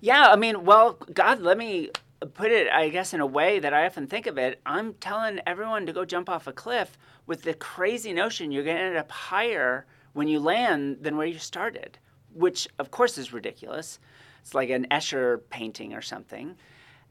Yeah, 0.00 0.28
I 0.30 0.36
mean, 0.36 0.64
well, 0.64 0.98
God, 1.12 1.40
let 1.40 1.56
me 1.56 1.90
put 2.34 2.50
it, 2.50 2.68
I 2.68 2.88
guess, 2.88 3.14
in 3.14 3.20
a 3.20 3.26
way 3.26 3.58
that 3.58 3.74
I 3.74 3.86
often 3.86 4.06
think 4.06 4.26
of 4.26 4.38
it. 4.38 4.60
I'm 4.66 4.94
telling 4.94 5.40
everyone 5.46 5.86
to 5.86 5.92
go 5.92 6.04
jump 6.04 6.28
off 6.28 6.46
a 6.46 6.52
cliff 6.52 6.96
with 7.26 7.42
the 7.42 7.54
crazy 7.54 8.12
notion 8.12 8.52
you're 8.52 8.64
going 8.64 8.76
to 8.76 8.82
end 8.82 8.96
up 8.96 9.10
higher 9.10 9.86
when 10.12 10.28
you 10.28 10.40
land 10.40 10.98
than 11.02 11.16
where 11.16 11.26
you 11.26 11.38
started, 11.38 11.98
which, 12.34 12.68
of 12.78 12.90
course, 12.90 13.18
is 13.18 13.32
ridiculous. 13.32 13.98
It's 14.40 14.54
like 14.54 14.70
an 14.70 14.86
Escher 14.90 15.40
painting 15.50 15.92
or 15.92 16.02
something. 16.02 16.56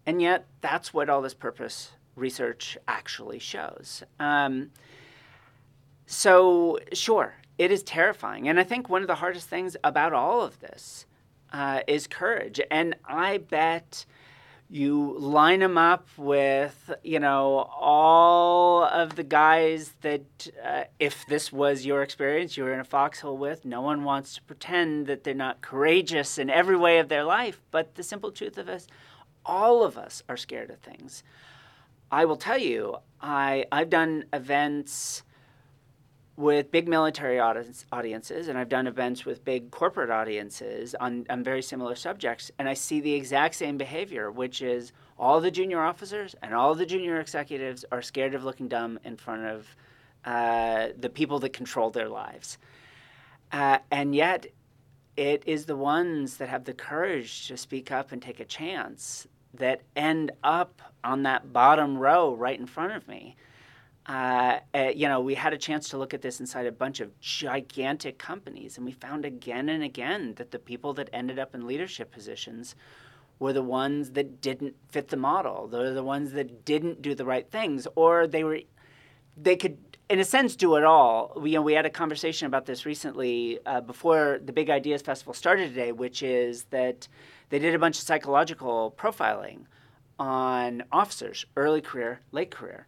And 0.06 0.21
yet, 0.21 0.48
that's 0.62 0.93
what 0.93 1.10
all 1.10 1.21
this 1.21 1.34
purpose 1.34 1.91
research 2.15 2.78
actually 2.88 3.39
shows. 3.39 4.04
Um, 4.19 4.71
so, 6.06 6.80
sure, 6.93 7.36
it 7.58 7.71
is 7.71 7.84
terrifying. 7.84 8.48
And 8.48 8.60
I 8.60 8.63
think 8.63 8.89
one 8.89 9.02
of 9.02 9.08
the 9.08 9.15
hardest 9.15 9.50
things 9.50 9.76
about 9.84 10.13
all 10.13 10.41
of 10.41 10.60
this 10.60 11.06
uh, 11.55 11.79
is 11.87 12.05
courage. 12.05 12.59
And 12.69 12.95
I 13.05 13.37
bet 13.37 14.05
you 14.69 15.15
line 15.17 15.59
them 15.59 15.77
up 15.77 16.05
with, 16.17 16.91
you 17.01 17.19
know, 17.19 17.69
all 17.79 18.83
of 18.83 19.15
the 19.15 19.23
guys 19.23 19.93
that, 20.01 20.49
uh, 20.63 20.83
if 20.99 21.25
this 21.27 21.53
was 21.53 21.85
your 21.85 22.01
experience, 22.01 22.57
you 22.57 22.63
were 22.63 22.73
in 22.73 22.79
a 22.81 22.83
foxhole 22.83 23.37
with, 23.37 23.63
no 23.63 23.81
one 23.81 24.03
wants 24.03 24.35
to 24.35 24.41
pretend 24.41 25.07
that 25.07 25.23
they're 25.23 25.33
not 25.33 25.61
courageous 25.61 26.37
in 26.37 26.49
every 26.49 26.75
way 26.75 26.99
of 26.99 27.07
their 27.07 27.23
life. 27.23 27.61
But 27.71 27.95
the 27.95 28.03
simple 28.03 28.31
truth 28.31 28.57
of 28.57 28.67
us, 28.67 28.87
all 29.45 29.83
of 29.83 29.97
us 29.97 30.23
are 30.27 30.37
scared 30.37 30.71
of 30.71 30.79
things. 30.79 31.23
I 32.11 32.25
will 32.25 32.37
tell 32.37 32.57
you, 32.57 32.97
I, 33.21 33.65
I've 33.71 33.89
done 33.89 34.25
events 34.33 35.23
with 36.38 36.69
big 36.69 36.88
military 36.88 37.39
audience, 37.39 37.86
audiences, 37.91 38.50
and 38.50 38.58
I've 38.58 38.67
done 38.67 38.88
events 38.88 39.24
with 39.24 39.45
big 39.45 39.71
corporate 39.71 40.10
audiences 40.10 40.93
on, 41.00 41.26
on 41.30 41.43
very 41.43 41.62
similar 41.62 41.95
subjects, 41.95 42.52
and 42.60 42.67
I 42.67 42.74
see 42.74 43.00
the 43.00 43.13
exact 43.13 43.56
same 43.56 43.78
behavior, 43.78 44.30
which 44.30 44.62
is 44.62 44.91
all 45.17 45.39
the 45.39 45.52
junior 45.52 45.82
officers 45.82 46.36
and 46.43 46.54
all 46.54 46.76
the 46.76 46.86
junior 46.86 47.21
executives 47.21 47.86
are 47.91 48.02
scared 48.02 48.36
of 48.36 48.43
looking 48.43 48.67
dumb 48.67 49.00
in 49.06 49.15
front 49.15 49.45
of 49.45 49.76
uh, 50.26 50.88
the 50.98 51.10
people 51.10 51.39
that 51.39 51.54
control 51.54 51.89
their 51.89 52.10
lives. 52.10 52.58
Uh, 53.52 53.78
and 53.89 54.13
yet, 54.13 54.48
it 55.15 55.43
is 55.45 55.65
the 55.65 55.78
ones 55.78 56.38
that 56.38 56.50
have 56.50 56.65
the 56.65 56.74
courage 56.74 57.48
to 57.48 57.56
speak 57.56 57.91
up 57.91 58.12
and 58.12 58.21
take 58.21 58.41
a 58.41 58.45
chance 58.45 59.26
that 59.54 59.82
end 59.95 60.32
up 60.43 60.82
on 61.04 61.24
that 61.24 61.54
bottom 61.54 61.98
row 61.98 62.34
right 62.34 62.60
in 62.60 62.65
front 62.65 62.91
of 62.91 63.08
me. 63.08 63.38
Uh, 64.05 64.59
uh, 64.75 64.91
you 64.95 65.07
know, 65.07 65.19
we 65.19 65.33
had 65.33 65.53
a 65.53 65.57
chance 65.57 65.89
to 65.89 65.97
look 65.97 66.13
at 66.13 66.21
this 66.21 66.39
inside 66.39 66.67
a 66.67 66.71
bunch 66.71 66.99
of 66.99 67.19
gigantic 67.19 68.19
companies, 68.19 68.77
and 68.77 68.85
we 68.85 68.91
found 68.91 69.25
again 69.25 69.69
and 69.69 69.83
again 69.83 70.33
that 70.35 70.51
the 70.51 70.59
people 70.59 70.93
that 70.93 71.09
ended 71.11 71.39
up 71.39 71.55
in 71.55 71.65
leadership 71.65 72.11
positions 72.11 72.75
were 73.39 73.51
the 73.51 73.63
ones 73.63 74.11
that 74.11 74.41
didn't 74.41 74.75
fit 74.89 75.07
the 75.07 75.17
model. 75.17 75.67
They're 75.67 75.93
the 75.93 76.03
ones 76.03 76.33
that 76.33 76.65
didn't 76.65 77.01
do 77.01 77.15
the 77.15 77.25
right 77.25 77.49
things, 77.49 77.87
or 77.95 78.27
they 78.27 78.43
were, 78.43 78.59
they 79.35 79.55
could, 79.55 79.77
in 80.07 80.19
a 80.19 80.23
sense, 80.23 80.55
do 80.55 80.75
it 80.75 80.83
all. 80.83 81.33
We, 81.35 81.51
you 81.51 81.55
know, 81.55 81.63
we 81.63 81.73
had 81.73 81.87
a 81.87 81.89
conversation 81.89 82.45
about 82.45 82.67
this 82.67 82.85
recently 82.85 83.59
uh, 83.65 83.81
before 83.81 84.39
the 84.45 84.53
Big 84.53 84.69
Ideas 84.69 85.01
Festival 85.01 85.33
started 85.33 85.69
today, 85.69 85.91
which 85.91 86.21
is 86.21 86.65
that 86.65 87.07
they 87.49 87.57
did 87.57 87.73
a 87.73 87.79
bunch 87.79 87.97
of 87.97 88.03
psychological 88.03 88.93
profiling 88.95 89.65
on 90.19 90.83
officers, 90.91 91.45
early 91.57 91.81
career, 91.81 92.21
late 92.31 92.51
career 92.51 92.85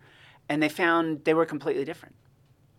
and 0.50 0.62
they 0.62 0.70
found 0.70 1.24
they 1.24 1.34
were 1.34 1.46
completely 1.46 1.86
different, 1.86 2.16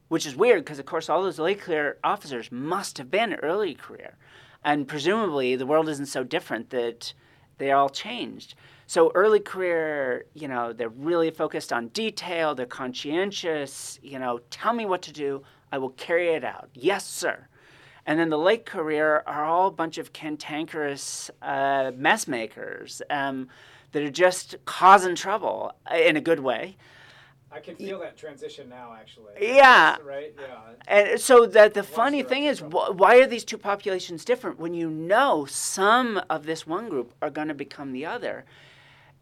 which 0.09 0.27
is 0.27 0.37
weird 0.37 0.65
because, 0.65 0.79
of 0.79 0.87
course, 0.87 1.09
all 1.09 1.23
those 1.23 1.39
late 1.39 1.61
career 1.61 1.99
officers 2.03 2.51
must 2.51 2.99
have 2.99 3.11
been 3.11 3.35
early 3.35 3.75
career. 3.75 4.17
And 4.65 4.89
presumably, 4.89 5.57
the 5.57 5.67
world 5.67 5.89
isn't 5.89 6.07
so 6.07 6.25
different 6.25 6.71
that 6.71 7.13
they 7.59 7.73
all 7.73 7.89
changed. 7.89 8.55
So, 8.87 9.13
early 9.15 9.41
career, 9.41 10.25
you 10.35 10.49
know, 10.49 10.73
they're 10.73 10.89
really 10.89 11.31
focused 11.31 11.73
on 11.73 11.89
detail, 11.89 12.55
they're 12.55 12.67
conscientious, 12.67 13.99
you 14.03 14.19
know, 14.19 14.41
tell 14.51 14.73
me 14.73 14.87
what 14.87 15.03
to 15.03 15.13
do, 15.13 15.43
I 15.71 15.79
will 15.79 15.91
carry 15.91 16.29
it 16.29 16.45
out. 16.45 16.71
Yes, 16.73 17.07
sir. 17.07 17.47
And 18.07 18.19
then 18.19 18.31
the 18.31 18.39
late 18.39 18.65
career 18.65 19.23
are 19.27 19.45
all 19.45 19.67
a 19.67 19.71
bunch 19.71 19.99
of 19.99 20.15
cantankerous 20.15 21.31
uh, 21.43 21.93
mess 21.95 22.27
makers 22.27 23.03
um, 23.11 23.49
that 23.93 24.03
are 24.03 24.11
just 24.11 24.57
causing 24.65 25.15
trouble 25.15 25.73
uh, 25.91 25.97
in 25.97 26.17
a 26.17 26.21
good 26.23 26.41
way. 26.41 26.79
I 27.51 27.61
can 27.61 27.77
feel 27.77 28.01
that 28.01 28.17
transition 28.17 28.69
now, 28.69 28.95
actually. 28.99 29.33
Yeah. 29.41 29.97
Right. 30.05 30.35
Yeah. 30.39 30.59
And 30.87 31.21
so 31.21 31.47
that 31.47 31.73
the 31.73 31.83
funny 31.83 32.23
thing 32.23 32.45
is, 32.45 32.61
wh- 32.61 32.95
why 32.95 33.17
are 33.17 33.27
these 33.27 33.45
two 33.45 33.57
populations 33.57 34.25
different 34.25 34.59
when 34.59 34.75
you 34.75 34.91
know 34.91 35.47
some 35.47 36.21
of 36.29 36.45
this 36.45 36.67
one 36.67 36.91
group 36.91 37.15
are 37.23 37.31
going 37.31 37.49
to 37.49 37.55
become 37.55 37.93
the 37.93 38.05
other? 38.05 38.45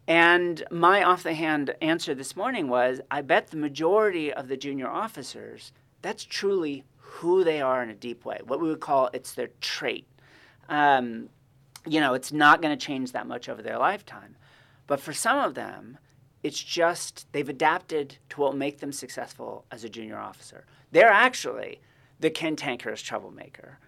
And 0.07 0.63
my 0.71 1.03
off 1.03 1.23
the 1.23 1.33
hand 1.33 1.73
answer 1.81 2.13
this 2.13 2.35
morning 2.35 2.67
was 2.67 2.99
I 3.09 3.21
bet 3.21 3.47
the 3.47 3.57
majority 3.57 4.31
of 4.31 4.47
the 4.49 4.57
junior 4.57 4.89
officers, 4.89 5.71
that's 6.01 6.23
truly 6.23 6.83
who 6.97 7.43
they 7.43 7.61
are 7.61 7.81
in 7.81 7.89
a 7.89 7.95
deep 7.95 8.25
way. 8.25 8.39
What 8.45 8.61
we 8.61 8.67
would 8.67 8.79
call 8.81 9.09
it's 9.13 9.33
their 9.33 9.49
trait. 9.61 10.05
Um, 10.69 11.29
you 11.85 12.01
know, 12.01 12.13
it's 12.13 12.33
not 12.33 12.61
going 12.61 12.77
to 12.77 12.85
change 12.85 13.13
that 13.13 13.27
much 13.27 13.47
over 13.47 13.61
their 13.61 13.77
lifetime. 13.77 14.35
But 14.85 14.99
for 14.99 15.13
some 15.13 15.39
of 15.39 15.53
them, 15.55 15.97
it's 16.43 16.61
just 16.61 17.27
they've 17.31 17.49
adapted 17.49 18.17
to 18.29 18.41
what 18.41 18.51
will 18.51 18.57
make 18.57 18.79
them 18.79 18.91
successful 18.91 19.65
as 19.71 19.83
a 19.83 19.89
junior 19.89 20.17
officer. 20.17 20.65
They're 20.91 21.11
actually 21.11 21.81
the 22.19 22.29
cantankerous 22.29 23.01
troublemaker, 23.01 23.79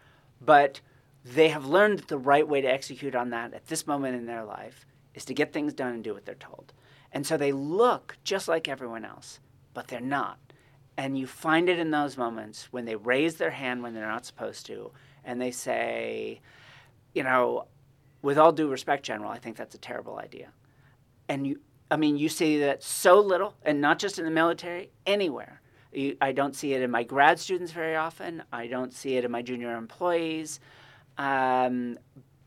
but 0.42 0.82
they 1.24 1.50
have 1.50 1.66
learned 1.66 2.00
that 2.00 2.08
the 2.08 2.18
right 2.18 2.48
way 2.48 2.62
to 2.62 2.68
execute 2.68 3.16
on 3.16 3.30
that 3.32 3.54
at 3.54 3.68
this 3.68 3.86
moment 3.86 4.16
in 4.16 4.26
their 4.26 4.44
life 4.44 4.86
is 5.14 5.26
to 5.26 5.34
get 5.34 5.54
things 5.54 5.74
done 5.74 5.94
and 5.94 6.04
do 6.04 6.14
what 6.14 6.26
they're 6.26 6.36
told. 6.36 6.74
And 7.12 7.26
so 7.26 7.38
they 7.38 7.52
look 7.52 8.18
just 8.24 8.48
like 8.48 8.68
everyone 8.68 9.06
else, 9.06 9.40
but 9.74 9.88
they're 9.88 10.00
not. 10.00 10.38
And 10.98 11.18
you 11.18 11.28
find 11.28 11.70
it 11.70 11.80
in 11.80 11.92
those 11.92 12.18
moments 12.18 12.68
when 12.72 12.86
they 12.86 12.96
raise 12.96 13.36
their 13.36 13.52
hand 13.52 13.82
when 13.82 13.94
they're 13.94 14.08
not 14.08 14.26
supposed 14.26 14.66
to, 14.68 14.92
and 15.24 15.42
they 15.42 15.52
say, 15.52 16.42
you 17.14 17.24
know, 17.24 17.66
with 18.22 18.38
all 18.38 18.52
due 18.52 18.70
respect, 18.70 19.04
General, 19.04 19.32
I 19.32 19.40
think 19.40 19.56
that's 19.56 19.76
a 19.76 19.80
terrible 19.80 20.20
idea. 20.20 20.50
And 21.28 21.48
you, 21.48 21.60
I 21.92 21.98
mean, 21.98 22.18
you 22.18 22.30
see 22.30 22.60
that 22.60 22.84
so 22.84 23.20
little, 23.20 23.56
and 23.64 23.82
not 23.82 24.00
just 24.00 24.20
in 24.20 24.26
the 24.26 24.32
military, 24.32 24.92
anywhere. 25.06 25.62
You, 25.92 26.16
I 26.22 26.32
don't 26.32 26.56
see 26.56 26.74
it 26.74 26.84
in 26.84 26.92
my 26.92 27.04
grad 27.04 27.40
students 27.40 27.72
very 27.72 27.96
often. 27.96 28.44
I 28.54 28.68
don't 28.68 28.94
see 28.94 29.16
it 29.18 29.26
in 29.26 29.32
my 29.32 29.42
junior 29.42 29.76
employees, 29.76 30.60
um, 31.18 31.98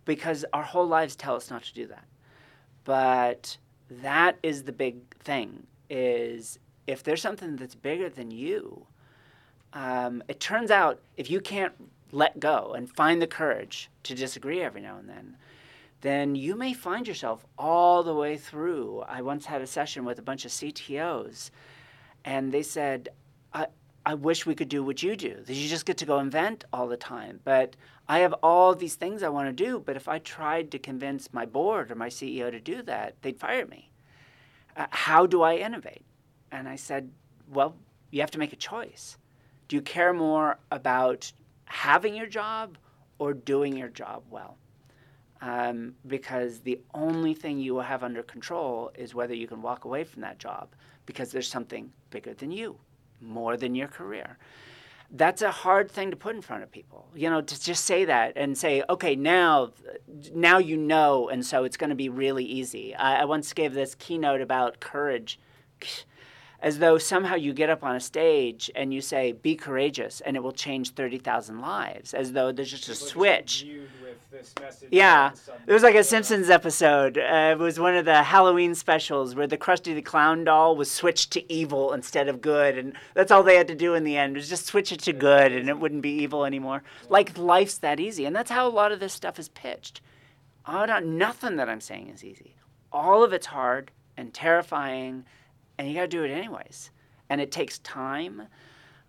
because 0.04 0.44
our 0.52 0.62
whole 0.62 0.86
lives 0.86 1.16
tell 1.16 1.34
us 1.34 1.50
not 1.50 1.64
to 1.64 1.74
do 1.74 1.86
that. 1.88 2.04
But 2.84 3.56
that 3.90 4.38
is 4.42 4.62
the 4.62 4.72
big 4.72 5.16
thing: 5.18 5.66
is 5.90 6.58
if 6.86 7.02
there's 7.02 7.22
something 7.22 7.56
that's 7.56 7.74
bigger 7.74 8.08
than 8.08 8.30
you, 8.30 8.86
um, 9.72 10.22
it 10.28 10.38
turns 10.38 10.70
out 10.70 11.00
if 11.16 11.30
you 11.30 11.40
can't 11.40 11.72
let 12.12 12.38
go 12.38 12.74
and 12.76 12.94
find 12.94 13.20
the 13.20 13.26
courage 13.26 13.90
to 14.04 14.14
disagree 14.14 14.62
every 14.62 14.80
now 14.80 14.98
and 14.98 15.08
then, 15.08 15.36
then 16.02 16.34
you 16.34 16.56
may 16.56 16.74
find 16.74 17.08
yourself 17.08 17.46
all 17.56 18.02
the 18.02 18.14
way 18.14 18.36
through. 18.36 19.02
I 19.08 19.22
once 19.22 19.46
had 19.46 19.62
a 19.62 19.66
session 19.66 20.04
with 20.04 20.18
a 20.18 20.22
bunch 20.22 20.44
of 20.44 20.50
CTOs, 20.50 21.50
and 22.24 22.52
they 22.52 22.62
said, 22.62 23.08
I, 23.54 23.68
I 24.04 24.14
wish 24.14 24.44
we 24.44 24.56
could 24.56 24.68
do 24.68 24.82
what 24.82 25.02
you 25.02 25.14
do. 25.14 25.42
You 25.46 25.68
just 25.68 25.86
get 25.86 25.96
to 25.98 26.04
go 26.04 26.18
invent 26.18 26.64
all 26.72 26.88
the 26.88 26.96
time. 26.96 27.40
But 27.44 27.76
I 28.08 28.18
have 28.18 28.34
all 28.42 28.74
these 28.74 28.96
things 28.96 29.22
I 29.22 29.28
want 29.28 29.48
to 29.48 29.64
do. 29.64 29.78
But 29.78 29.96
if 29.96 30.08
I 30.08 30.18
tried 30.18 30.72
to 30.72 30.78
convince 30.78 31.32
my 31.32 31.46
board 31.46 31.90
or 31.90 31.94
my 31.94 32.08
CEO 32.08 32.50
to 32.50 32.60
do 32.60 32.82
that, 32.82 33.14
they'd 33.22 33.38
fire 33.38 33.66
me. 33.66 33.90
Uh, 34.76 34.86
how 34.90 35.26
do 35.26 35.42
I 35.42 35.56
innovate? 35.56 36.04
And 36.50 36.68
I 36.68 36.76
said, 36.76 37.10
well, 37.48 37.76
you 38.10 38.20
have 38.20 38.30
to 38.32 38.38
make 38.38 38.52
a 38.52 38.56
choice. 38.56 39.18
Do 39.68 39.76
you 39.76 39.82
care 39.82 40.12
more 40.12 40.58
about 40.72 41.32
having 41.66 42.14
your 42.14 42.26
job 42.26 42.76
or 43.18 43.32
doing 43.32 43.76
your 43.76 43.88
job 43.88 44.24
well? 44.30 44.56
Um, 45.42 45.96
because 46.06 46.60
the 46.60 46.80
only 46.94 47.34
thing 47.34 47.58
you 47.58 47.74
will 47.74 47.82
have 47.82 48.04
under 48.04 48.22
control 48.22 48.92
is 48.94 49.14
whether 49.14 49.34
you 49.34 49.48
can 49.48 49.60
walk 49.60 49.84
away 49.84 50.04
from 50.04 50.22
that 50.22 50.38
job 50.38 50.68
because 51.04 51.32
there's 51.32 51.48
something 51.48 51.92
bigger 52.10 52.32
than 52.32 52.52
you, 52.52 52.78
more 53.20 53.56
than 53.56 53.74
your 53.74 53.88
career. 53.88 54.38
That's 55.10 55.42
a 55.42 55.50
hard 55.50 55.90
thing 55.90 56.10
to 56.12 56.16
put 56.16 56.36
in 56.36 56.42
front 56.42 56.62
of 56.62 56.70
people. 56.70 57.08
You 57.14 57.28
know, 57.28 57.42
to 57.42 57.60
just 57.60 57.84
say 57.84 58.04
that 58.04 58.34
and 58.36 58.56
say, 58.56 58.84
okay, 58.88 59.16
now, 59.16 59.72
now 60.32 60.58
you 60.58 60.76
know, 60.76 61.28
and 61.28 61.44
so 61.44 61.64
it's 61.64 61.76
going 61.76 61.90
to 61.90 61.96
be 61.96 62.08
really 62.08 62.44
easy. 62.44 62.94
I, 62.94 63.22
I 63.22 63.24
once 63.24 63.52
gave 63.52 63.74
this 63.74 63.96
keynote 63.96 64.40
about 64.40 64.80
courage 64.80 65.40
as 66.62 66.78
though 66.78 66.96
somehow 66.96 67.34
you 67.34 67.52
get 67.52 67.68
up 67.68 67.82
on 67.82 67.96
a 67.96 68.00
stage 68.00 68.70
and 68.76 68.94
you 68.94 69.00
say, 69.00 69.32
be 69.32 69.56
courageous, 69.56 70.20
and 70.20 70.36
it 70.36 70.42
will 70.42 70.52
change 70.52 70.90
30,000 70.90 71.60
lives, 71.60 72.14
as 72.14 72.32
though 72.32 72.52
there's 72.52 72.70
just 72.70 72.88
a 72.88 72.94
switch. 72.94 73.66
Yeah, 74.90 75.32
it 75.66 75.72
was 75.72 75.82
like 75.82 75.96
a 75.96 76.04
Simpsons 76.04 76.48
episode. 76.48 77.18
Uh, 77.18 77.50
it 77.52 77.58
was 77.58 77.80
one 77.80 77.96
of 77.96 78.04
the 78.04 78.22
Halloween 78.22 78.74
specials 78.76 79.34
where 79.34 79.48
the 79.48 79.58
Krusty 79.58 79.94
the 79.94 80.02
Clown 80.02 80.44
doll 80.44 80.76
was 80.76 80.90
switched 80.90 81.32
to 81.32 81.52
evil 81.52 81.92
instead 81.92 82.28
of 82.28 82.40
good, 82.40 82.78
and 82.78 82.94
that's 83.14 83.32
all 83.32 83.42
they 83.42 83.56
had 83.56 83.68
to 83.68 83.74
do 83.74 83.94
in 83.94 84.04
the 84.04 84.16
end 84.16 84.36
was 84.36 84.48
just 84.48 84.66
switch 84.66 84.92
it 84.92 85.00
to 85.00 85.12
good, 85.12 85.52
and 85.52 85.68
it 85.68 85.78
wouldn't 85.78 86.02
be 86.02 86.22
evil 86.22 86.44
anymore. 86.44 86.82
Like 87.08 87.36
life's 87.36 87.78
that 87.78 88.00
easy, 88.00 88.24
and 88.24 88.34
that's 88.34 88.50
how 88.50 88.66
a 88.66 88.70
lot 88.70 88.92
of 88.92 89.00
this 89.00 89.12
stuff 89.12 89.38
is 89.38 89.48
pitched. 89.48 90.00
Oh, 90.64 90.84
not, 90.84 91.04
nothing 91.04 91.56
that 91.56 91.68
I'm 91.68 91.80
saying 91.80 92.08
is 92.08 92.24
easy. 92.24 92.54
All 92.92 93.24
of 93.24 93.32
it's 93.32 93.46
hard 93.46 93.90
and 94.16 94.32
terrifying 94.32 95.24
and 95.82 95.90
you 95.90 95.96
got 95.96 96.02
to 96.02 96.08
do 96.08 96.22
it 96.22 96.30
anyways. 96.30 96.90
And 97.28 97.40
it 97.40 97.50
takes 97.50 97.80
time. 97.80 98.42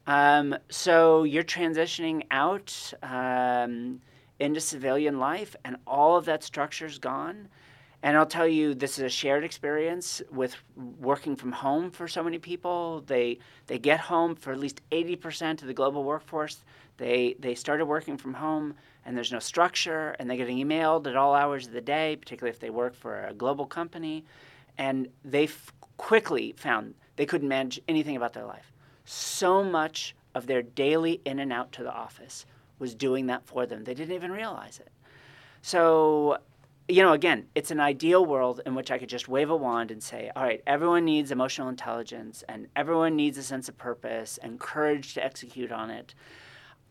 Um, 0.08 0.56
so 0.70 1.24
you're 1.24 1.44
transitioning 1.44 2.24
out 2.32 2.94
um, 3.04 4.02
into 4.40 4.60
civilian 4.60 5.20
life, 5.20 5.56
and 5.64 5.78
all 5.86 6.18
of 6.18 6.26
that 6.26 6.44
structure's 6.44 6.98
gone. 6.98 7.48
And 8.02 8.18
I'll 8.18 8.26
tell 8.26 8.48
you, 8.48 8.74
this 8.74 8.98
is 8.98 9.04
a 9.04 9.10
shared 9.10 9.44
experience 9.44 10.22
with 10.32 10.56
working 11.00 11.36
from 11.36 11.52
home 11.52 11.92
for 11.92 12.08
so 12.08 12.24
many 12.24 12.40
people. 12.40 13.02
They 13.06 13.38
they 13.68 13.78
get 13.78 14.00
home 14.00 14.36
for 14.36 14.52
at 14.52 14.60
least 14.60 14.82
80% 14.92 15.62
of 15.62 15.68
the 15.68 15.74
global 15.76 16.04
workforce. 16.04 16.66
They 16.98 17.36
they 17.40 17.54
started 17.54 17.86
working 17.86 18.18
from 18.18 18.34
home, 18.34 18.74
and 19.06 19.16
there's 19.16 19.32
no 19.32 19.40
structure, 19.40 20.16
and 20.18 20.28
they 20.28 20.38
get 20.38 20.48
emailed 20.50 21.06
at 21.06 21.16
all 21.16 21.36
hours 21.36 21.68
of 21.68 21.74
the 21.74 21.82
day, 21.82 22.16
particularly 22.16 22.52
if 22.52 22.60
they 22.60 22.72
work 22.72 22.96
for 22.96 23.26
a 23.26 23.34
global 23.34 23.68
company, 23.68 24.26
and 24.78 25.08
they 25.24 25.46
f- 25.46 25.74
quickly 25.98 26.54
found 26.58 26.96
they 27.16 27.26
couldn't 27.26 27.48
manage 27.48 27.80
anything 27.88 28.16
about 28.16 28.34
their 28.34 28.46
life. 28.46 28.72
So 29.06 29.64
much 29.64 30.16
of 30.36 30.48
their 30.48 30.62
daily 30.62 31.22
in 31.26 31.40
and 31.40 31.54
out 31.54 31.72
to 31.74 31.84
the 31.84 31.94
office 31.94 32.46
was 32.80 32.96
doing 32.96 33.28
that 33.28 33.46
for 33.46 33.66
them. 33.66 33.84
They 33.84 33.94
didn't 33.94 34.16
even 34.16 34.32
realize 34.32 34.80
it. 34.80 34.92
So 35.62 36.40
you 36.88 37.02
know, 37.02 37.14
again, 37.14 37.48
it's 37.56 37.72
an 37.72 37.80
ideal 37.80 38.26
world 38.26 38.62
in 38.66 38.76
which 38.76 38.92
I 38.92 38.98
could 38.98 39.10
just 39.10 39.30
wave 39.30 39.50
a 39.50 39.56
wand 39.56 39.90
and 39.90 40.04
say, 40.04 40.30
all 40.36 40.44
right, 40.44 40.62
everyone 40.68 41.06
needs 41.06 41.32
emotional 41.32 41.70
intelligence 41.70 42.44
and 42.50 42.68
everyone 42.76 43.16
needs 43.16 43.38
a 43.38 43.44
sense 43.44 43.70
of 43.70 43.78
purpose 43.78 44.38
and 44.42 44.60
courage 44.60 45.14
to 45.14 45.24
execute 45.24 45.72
on 45.72 45.90
it. 45.90 46.14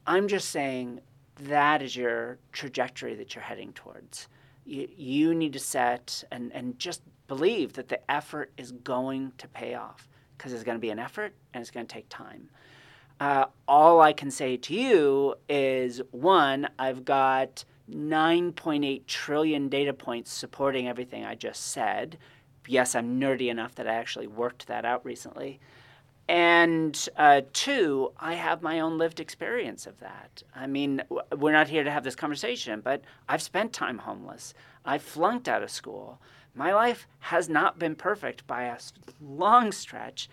I'm 0.07 0.29
just 0.29 0.49
saying 0.49 1.01
that 1.43 1.83
is 1.83 1.95
your 1.95 2.39
trajectory 2.53 3.15
that 3.17 3.35
you're 3.35 3.45
heading 3.45 3.73
towards. 3.75 4.29
You, 4.65 4.89
you 4.97 5.35
need 5.35 5.53
to 5.53 5.59
set 5.59 6.25
and, 6.33 6.53
and 6.53 6.79
just 6.79 7.03
believe 7.35 7.73
that 7.73 7.89
the 7.89 8.11
effort 8.11 8.53
is 8.59 8.73
going 8.73 9.33
to 9.39 9.49
pay 9.49 9.73
off 9.75 10.07
because 10.37 10.53
it's 10.53 10.65
going 10.65 10.77
to 10.77 10.81
be 10.81 10.91
an 10.91 10.99
effort 10.99 11.33
and 11.55 11.63
it's 11.63 11.71
going 11.71 11.87
to 11.87 11.95
take 11.95 12.07
time. 12.11 12.51
Uh, 13.21 13.47
all 13.67 14.03
I 14.03 14.13
can 14.13 14.31
say 14.31 14.59
to 14.59 14.75
you 14.75 15.35
is 15.49 16.03
one, 16.11 16.69
I've 16.79 17.07
got 17.07 17.65
9.8 17.91 19.07
trillion 19.07 19.71
data 19.71 19.95
points 19.95 20.31
supporting 20.31 20.89
everything 20.89 21.25
I 21.25 21.35
just 21.35 21.69
said. 21.69 22.19
Yes, 22.67 22.95
I'm 22.95 23.19
nerdy 23.19 23.49
enough 23.49 23.75
that 23.77 23.89
I 23.89 23.95
actually 23.95 24.27
worked 24.27 24.67
that 24.67 24.85
out 24.85 25.03
recently. 25.03 25.59
And 26.29 27.09
uh, 27.17 27.41
two, 27.55 28.13
I 28.21 28.35
have 28.35 28.61
my 28.61 28.81
own 28.81 28.99
lived 28.99 29.21
experience 29.21 29.87
of 29.87 29.99
that. 30.01 30.43
I 30.55 30.67
mean, 30.67 31.03
we're 31.39 31.53
not 31.53 31.69
here 31.69 31.83
to 31.83 31.91
have 31.91 32.05
this 32.05 32.15
conversation, 32.15 32.83
but 32.83 33.01
I've 33.27 33.43
spent 33.43 33.73
time 33.73 33.97
homeless. 33.97 34.53
I 34.85 34.99
flunked 34.99 35.49
out 35.49 35.63
of 35.63 35.71
school. 35.71 36.21
My 36.55 36.73
life 36.75 37.07
has 37.21 37.49
not 37.49 37.79
been 37.79 37.95
perfect 37.95 38.47
by 38.47 38.65
a 38.65 38.79
long 39.21 39.73
stretch. 39.73 40.29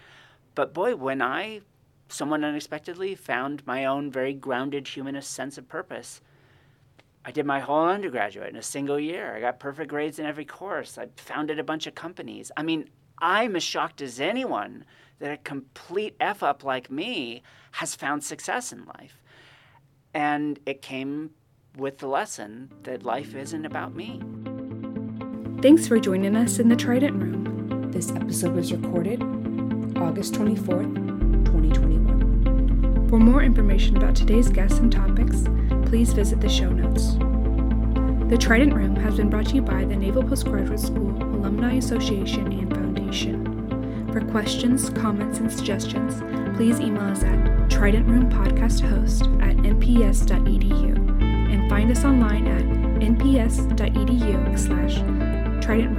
But 0.55 0.73
boy, 0.73 0.95
when 0.95 1.21
I, 1.21 1.61
somewhat 2.09 2.43
unexpectedly, 2.43 3.15
found 3.15 3.65
my 3.65 3.85
own 3.85 4.11
very 4.11 4.33
grounded 4.33 4.87
humanist 4.87 5.31
sense 5.31 5.57
of 5.57 5.69
purpose, 5.69 6.21
I 7.23 7.31
did 7.31 7.45
my 7.45 7.59
whole 7.59 7.87
undergraduate 7.87 8.49
in 8.49 8.55
a 8.55 8.63
single 8.63 8.99
year. 8.99 9.35
I 9.35 9.39
got 9.39 9.59
perfect 9.59 9.89
grades 9.89 10.19
in 10.19 10.25
every 10.25 10.45
course. 10.45 10.97
I 10.97 11.07
founded 11.15 11.59
a 11.59 11.63
bunch 11.63 11.87
of 11.87 11.95
companies. 11.95 12.51
I 12.57 12.63
mean, 12.63 12.89
I'm 13.19 13.55
as 13.55 13.63
shocked 13.63 14.01
as 14.01 14.19
anyone 14.19 14.85
that 15.19 15.31
a 15.31 15.37
complete 15.37 16.15
F 16.19 16.43
up 16.43 16.63
like 16.63 16.89
me 16.89 17.43
has 17.73 17.95
found 17.95 18.23
success 18.23 18.71
in 18.71 18.85
life. 18.85 19.21
And 20.13 20.59
it 20.65 20.81
came 20.81 21.31
with 21.77 21.99
the 21.99 22.07
lesson 22.07 22.73
that 22.83 23.03
life 23.03 23.35
isn't 23.35 23.65
about 23.65 23.93
me. 23.93 24.21
Thanks 25.61 25.89
for 25.89 25.99
joining 25.99 26.37
us 26.37 26.59
in 26.59 26.69
the 26.69 26.75
Trident 26.77 27.21
Room. 27.21 27.91
This 27.91 28.11
episode 28.11 28.55
was 28.55 28.71
recorded 28.71 29.21
August 29.97 30.33
24th, 30.35 30.95
2021. 31.47 33.09
For 33.09 33.19
more 33.19 33.43
information 33.43 33.97
about 33.97 34.15
today's 34.15 34.47
guests 34.47 34.79
and 34.79 34.89
topics, 34.89 35.43
please 35.89 36.13
visit 36.13 36.39
the 36.39 36.47
show 36.47 36.69
notes. 36.69 37.15
The 38.29 38.37
Trident 38.37 38.73
Room 38.73 38.95
has 38.95 39.17
been 39.17 39.29
brought 39.29 39.47
to 39.47 39.55
you 39.55 39.61
by 39.61 39.83
the 39.83 39.97
Naval 39.97 40.23
Postgraduate 40.23 40.79
School 40.79 41.11
Alumni 41.21 41.73
Association 41.73 42.53
and 42.53 42.73
Foundation. 42.73 44.07
For 44.13 44.21
questions, 44.21 44.89
comments, 44.91 45.39
and 45.39 45.51
suggestions, 45.51 46.21
please 46.55 46.79
email 46.79 47.03
us 47.03 47.23
at 47.23 47.37
tridentroompodcasthost 47.67 49.43
at 49.43 49.57
nps.edu 49.57 51.21
and 51.51 51.69
find 51.69 51.91
us 51.91 52.05
online 52.05 52.47
at 52.47 52.63
nps.edu 53.01 54.57
slash 54.57 55.18
trident 55.69 55.98